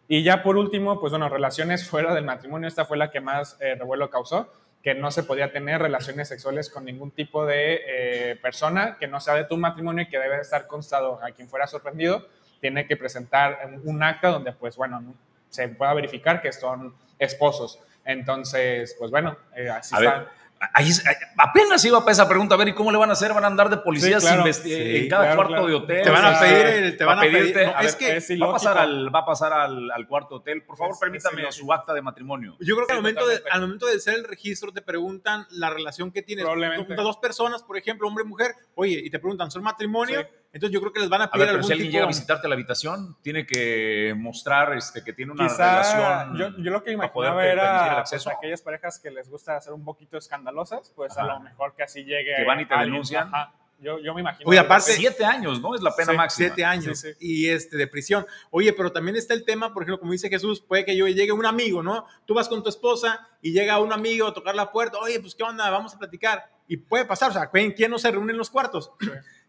[0.09, 3.57] Y ya por último, pues bueno, relaciones fuera del matrimonio, esta fue la que más
[3.61, 4.53] eh, revuelo causó,
[4.83, 9.19] que no se podía tener relaciones sexuales con ningún tipo de eh, persona que no
[9.19, 12.29] sea de tu matrimonio y que debe estar constado a quien fuera sorprendido,
[12.61, 15.03] tiene que presentar un acta donde pues bueno,
[15.49, 17.81] se pueda verificar que son esposos.
[18.05, 20.31] Entonces, pues bueno, eh, así está.
[20.73, 20.91] Ahí,
[21.37, 23.33] apenas iba para esa pregunta, a ver, ¿y cómo le van a hacer?
[23.35, 26.03] ¿Van a andar de policías en cada cuarto de hotel?
[26.03, 27.57] Te van a pedir, te van a pedir.
[27.83, 30.63] es que va a pasar, al, va a pasar al, al cuarto hotel.
[30.63, 32.57] Por favor, permítame su acta de matrimonio.
[32.61, 35.71] Yo creo que al, momento de, al momento de hacer el registro te preguntan la
[35.71, 36.45] relación que tienes.
[36.45, 36.95] Probablemente.
[36.95, 40.27] Dos personas, por ejemplo, hombre y mujer, oye, y te preguntan, ¿son matrimonio?
[40.57, 42.09] Entonces yo creo que les van a pedir a ver, pero si alguien llega a
[42.09, 46.35] visitarte a la habitación, tiene que mostrar este, que tiene una relación.
[46.39, 50.17] Yo, yo, lo que imaginaba era pues, aquellas parejas que les gusta hacer un poquito
[50.17, 52.37] escandalosas, pues a lo mejor que así llegue.
[52.39, 53.31] Que van y te denuncian.
[53.79, 54.49] Yo, yo, me imagino.
[54.49, 54.93] Oye, aparte.
[54.93, 55.75] Siete años, ¿no?
[55.75, 56.49] Es la pena máxima.
[56.49, 57.05] Siete años.
[57.21, 58.25] Y este, de prisión.
[58.51, 61.33] Oye, pero también está el tema, por ejemplo, como dice Jesús, puede que yo llegue
[61.33, 62.07] un amigo, ¿no?
[62.25, 64.97] Tú vas con tu esposa y llega un amigo a tocar la puerta.
[64.97, 65.69] Oye, pues, ¿qué onda?
[65.69, 66.51] Vamos a platicar.
[66.67, 68.93] Y puede pasar, o sea, ¿quién no se reúne en los cuartos?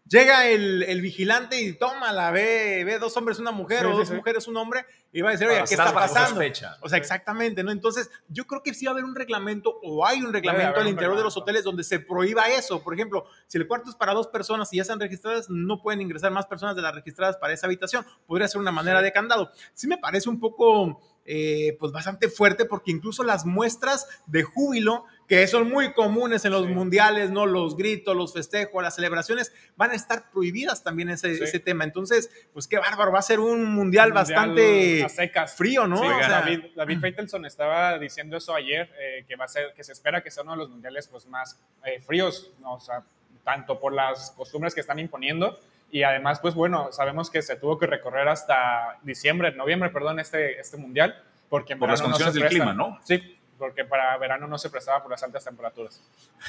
[0.08, 4.10] Llega el, el, vigilante y toma la ve, ve dos hombres, una mujer, o dos
[4.10, 6.40] mujeres, un hombre, y va a decir, oye, ¿qué está pasando?
[6.80, 7.70] O sea, exactamente, ¿no?
[7.70, 10.88] Entonces, yo creo que sí va a haber un reglamento, o hay un reglamento al
[10.88, 12.82] interior de los hoteles donde se prohíba eso.
[12.82, 16.00] Por ejemplo, si el cuarto es para dos personas y ya están registradas, no pueden
[16.00, 18.06] ingresar más personas de las registradas para esa habitación.
[18.26, 19.50] Podría ser una manera de candado.
[19.74, 21.00] Sí me parece un poco,
[21.30, 26.52] eh, pues bastante fuerte, porque incluso las muestras de júbilo que son muy comunes en
[26.52, 27.44] los mundiales, ¿no?
[27.44, 31.84] Los gritos, los festejos, las celebraciones, van a estar prohibidas también ese, ese tema.
[31.84, 35.06] Entonces, pues qué bárbaro, va a ser un mundial, bastante
[35.54, 36.00] frío, ¿no?
[36.00, 40.22] David, David Feitelson estaba diciendo eso ayer, eh, que va a ser, que se espera
[40.22, 42.72] que sea uno de los mundiales pues, más eh, fríos, ¿no?
[42.72, 43.04] o sea,
[43.44, 45.60] tanto por las costumbres que están imponiendo,
[45.90, 50.60] y además, pues bueno, sabemos que se tuvo que recorrer hasta diciembre, noviembre, perdón, este,
[50.60, 52.98] este mundial, porque por las condiciones del clima, ¿no?
[53.04, 56.00] Sí, porque para verano no se prestaba por las altas temperaturas.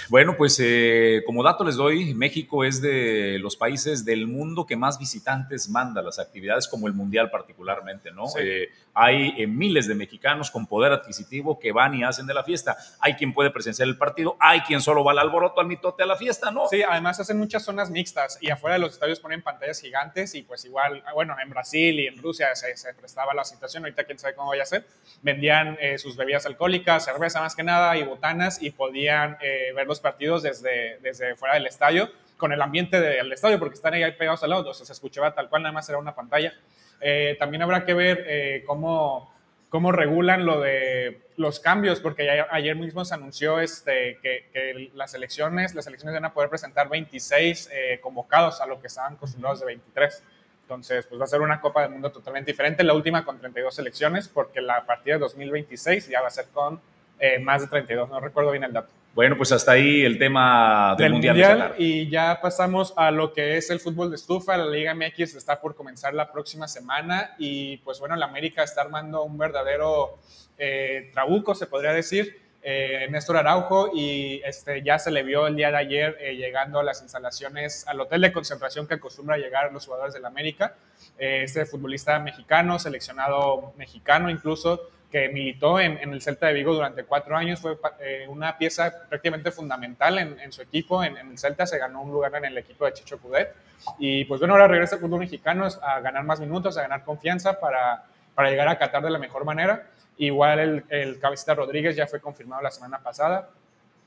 [0.09, 4.75] Bueno, pues eh, como dato les doy, México es de los países del mundo que
[4.75, 8.25] más visitantes manda las actividades, como el Mundial particularmente, ¿no?
[8.39, 12.43] Eh, hay eh, miles de mexicanos con poder adquisitivo que van y hacen de la
[12.43, 12.77] fiesta.
[12.99, 16.05] Hay quien puede presenciar el partido, hay quien solo va al alboroto, al mitote, a
[16.05, 16.67] la fiesta, ¿no?
[16.67, 20.43] Sí, además hacen muchas zonas mixtas y afuera de los estadios ponen pantallas gigantes y
[20.43, 24.19] pues igual, bueno, en Brasil y en Rusia se, se prestaba la situación, ahorita quién
[24.19, 24.85] sabe cómo vaya a ser,
[25.21, 29.99] vendían sus bebidas alcohólicas, cerveza más que nada y botanas y podían eh, ver los
[29.99, 34.43] partidos desde, desde fuera del estadio con el ambiente del estadio porque están ahí pegados
[34.43, 36.53] al lado, sea, se escuchaba tal cual, nada más era una pantalla.
[37.01, 39.33] Eh, también habrá que ver eh, cómo,
[39.69, 45.75] cómo regulan lo de los cambios, porque ayer, mismo se anunció este, que, las elecciones,
[45.75, 47.69] las elecciones van a poder presentar 26
[48.01, 50.23] convocados a lo que estaban acostumbrados de 23.
[50.69, 53.73] Entonces, pues va a ser una Copa del Mundo totalmente diferente, la última con 32
[53.73, 56.79] selecciones, porque la partida de 2026 ya va a ser con
[57.19, 58.93] eh, más de 32, no recuerdo bien el dato.
[59.15, 63.71] Bueno, pues hasta ahí el tema del, mundial, Y ya pasamos a lo que es
[63.71, 64.57] el fútbol de estufa.
[64.57, 68.81] La Liga MX está por comenzar la próxima semana y pues bueno, la América está
[68.81, 70.19] armando un verdadero
[70.59, 72.39] eh, trabuco, se podría decir.
[72.61, 76.79] Eh, Néstor Araujo y este, ya se le vio el día de ayer eh, llegando
[76.79, 80.75] a las instalaciones, al hotel de concentración que acostumbra llegar los jugadores del América.
[81.17, 87.35] este futbolista mexicano, seleccionado mexicano incluso, que militó en, el Celta de Vigo durante cuatro
[87.35, 92.03] años, fue eh, una pieza prácticamente fundamental en, su equipo, en, el Celta se ganó
[92.03, 93.55] un lugar en el equipo de Chicho Cudet,
[93.97, 97.59] y pues bueno, ahora regresa al fútbol mexicano a ganar más minutos, a ganar confianza
[97.59, 98.03] para,
[98.35, 99.87] para llegar a Qatar de la mejor manera,
[100.19, 103.49] igual el, el cabecita Rodríguez ya fue confirmado la semana pasada,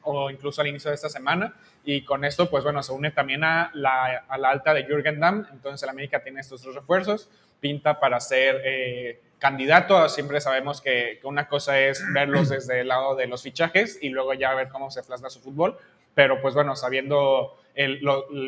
[0.03, 1.55] o incluso al inicio de esta semana.
[1.85, 5.21] Y con esto, pues bueno, se une también a la, a la alta de Jürgen
[5.21, 5.47] Damm.
[5.53, 7.31] Entonces, el América tiene estos dos refuerzos.
[7.61, 13.17] Pinta para ser eh, candidato, siempre sabemos que, una cosa es verlos desde el lado
[13.17, 15.77] de los fichajes y luego ya ver cómo se plasma su fútbol,
[16.15, 18.01] pero pues bueno, sabiendo el,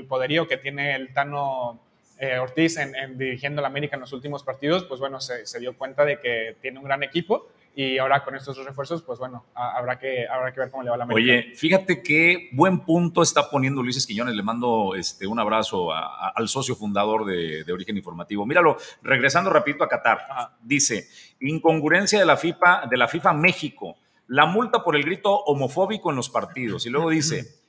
[0.08, 1.80] poderío que tiene el Tano
[2.18, 5.76] eh, Ortiz en, dirigiendo la América en los últimos partidos, pues bueno, se, se dio
[5.76, 9.46] cuenta de que tiene un gran equipo y ahora con estos dos refuerzos, pues bueno,
[9.54, 11.32] habrá que, habrá que ver cómo le va la América.
[11.32, 14.36] Oye, fíjate qué buen punto está poniendo Luis Esquiñones.
[14.36, 18.46] Le mando este, un abrazo al socio fundador de, Origen Informativo.
[18.46, 20.20] Míralo, regresando rapidito a Qatar.
[20.62, 21.08] Dice,
[21.40, 23.96] incongruencia de la, FIFA, de la FIFA México,
[24.28, 26.86] la multa por el grito homofóbico en los partidos.
[26.86, 27.60] Y luego dice,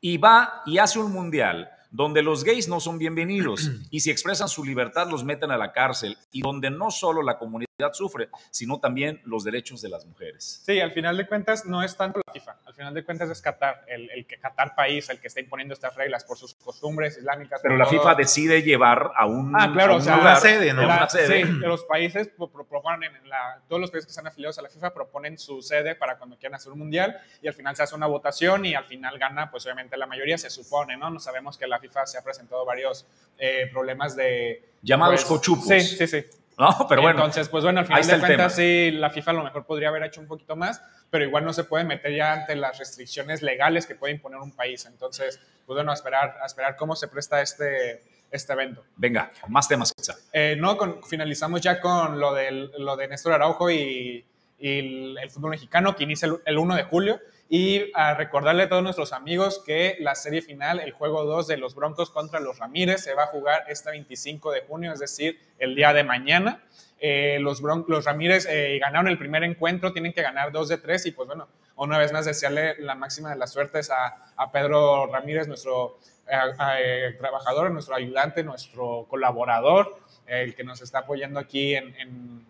[0.00, 4.48] y va y hace un mundial donde los gays no son bienvenidos y si expresan
[4.48, 8.78] su libertad los meten a la cárcel y donde no solo la comunidad sufre, sino
[8.78, 10.62] también los derechos de las mujeres.
[10.64, 13.42] Sí, al final de cuentas no es tanto la FIFA, al final de cuentas es
[13.42, 17.18] Qatar, el, el que Qatar país, el que está imponiendo estas reglas por sus costumbres
[17.18, 17.60] islámicas.
[17.62, 17.98] Pero la todo.
[17.98, 20.74] FIFA decide llevar a un, Ah, claro, a o un sea, lugar, la sede, a
[20.74, 20.84] ¿no?
[20.84, 21.44] una La- sede.
[21.44, 24.68] sí, los países pro- pro- proponen, la- todos los países que están afiliados a la
[24.70, 27.94] FIFA proponen su sede para cuando quieran hacer un mundial y al final se hace
[27.96, 31.10] una votación y al final gana, pues obviamente la mayoría se supone, ¿no?
[31.10, 33.04] No sabemos que la FIFA se ha presentado varios
[33.36, 34.62] eh, problemas de...
[34.82, 35.66] Llamados pues, cochupos.
[35.66, 36.24] Sí, sí, sí.
[36.58, 37.18] No, pero bueno.
[37.18, 40.04] Entonces, pues bueno, al final de cuentas, sí, la FIFA a lo mejor podría haber
[40.04, 40.80] hecho un poquito más,
[41.10, 44.52] pero igual no se puede meter ya ante las restricciones legales que puede imponer un
[44.52, 44.86] país.
[44.86, 48.84] Entonces, pues bueno, a esperar, a esperar cómo se presta este, este evento.
[48.96, 49.92] Venga, más temas.
[50.32, 54.24] Eh, no, con- finalizamos ya con lo, del, lo de Néstor Araujo y,
[54.58, 57.20] y el, el fútbol mexicano que inicia el, el 1 de julio.
[57.48, 61.56] Y a recordarle a todos nuestros amigos que la serie final, el juego 2 de
[61.58, 65.38] los Broncos contra los Ramírez, se va a jugar este 25 de junio, es decir,
[65.58, 66.62] el día de mañana.
[66.98, 70.78] Eh, los, Bron- los Ramírez eh, ganaron el primer encuentro, tienen que ganar 2 de
[70.78, 75.06] 3 y pues bueno, una vez más desearle la máxima de las suertes a, Pedro
[75.12, 82.46] Ramírez, nuestro eh, trabajador, nuestro ayudante, nuestro colaborador, el que nos está apoyando aquí en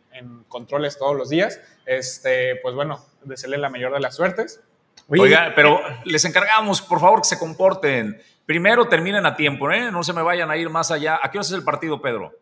[0.49, 1.61] controles todos los días.
[1.85, 4.63] Este, pues bueno, desearle la mayor de las suertes.
[5.09, 8.21] Oiga, pero les encargamos, por favor, que se comporten.
[8.47, 9.91] Primero terminen a tiempo, ¿eh?
[9.91, 11.19] No se me vayan a ir más allá.
[11.23, 12.33] ¿A qué hora es el partido, Pedro?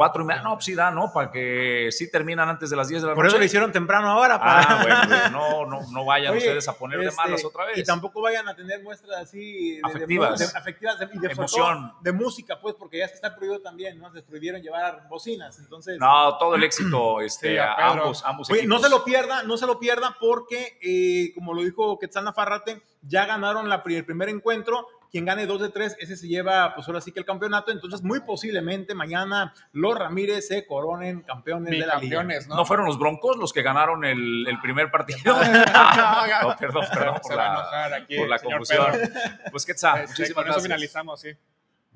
[0.00, 0.40] Cuatro y media.
[0.40, 1.12] No, pues sí da, ¿no?
[1.12, 3.34] Para que sí terminan antes de las 10 de la Por noche.
[3.34, 4.38] eso lo hicieron temprano ahora.
[4.38, 4.60] Para...
[4.62, 7.66] Ah, bueno, pues, no, no, no vayan Oye, ustedes a poner de este, malas otra
[7.66, 7.76] vez.
[7.76, 10.38] Y tampoco vayan a tener muestras así de, Afectivas.
[10.38, 11.92] de- afectivas de- y de, sobre Emoción.
[12.00, 14.08] de música, pues, porque ya está prohibido también, ¿no?
[14.08, 15.98] Les prohibieron llevar bocinas, entonces.
[15.98, 19.58] No, todo el éxito este, Sí, a, ambos, ambos Oye, no se lo pierda, no
[19.58, 24.30] se lo pierda porque, eh, como lo dijo Quetzal Nafarrate, ya ganaron la, el primer
[24.30, 24.86] encuentro.
[25.10, 27.72] Quien gane dos de tres, ese se lleva, pues ahora sí que el campeonato.
[27.72, 32.22] Entonces, muy posiblemente mañana los Ramírez se coronen campeones de la liga.
[32.22, 32.64] Bicampeones, ¿no?
[32.64, 35.34] fueron los Broncos los que ganaron el, el primer partido?
[35.34, 38.86] no, perdón, perdón Se por va a la, enojar aquí por el la señor confusión.
[38.92, 39.08] Pedro.
[39.50, 40.62] Pues Quetzal, Este, muchísimas con eso gracias.
[40.62, 41.30] finalizamos, sí.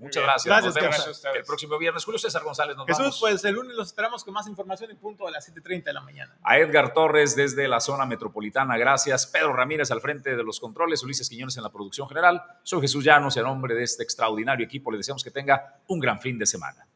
[0.04, 0.26] Muchas bien.
[0.26, 0.46] gracias.
[0.46, 2.04] Gracias, Nos vemos gracias el próximo viernes.
[2.04, 3.20] Julio César González, nos Jesús, vamos.
[3.20, 6.00] pues el lunes los esperamos con más información en punto a las 7.30 de la
[6.00, 6.36] mañana.
[6.42, 9.26] A Edgar Torres desde la zona metropolitana, gracias.
[9.26, 12.42] Pedro Ramírez al frente de los controles, Ulises Quiñones en la producción general.
[12.62, 16.00] Soy Jesús Llanos y a nombre de este extraordinario equipo le deseamos que tenga un
[16.00, 16.86] gran fin de semana.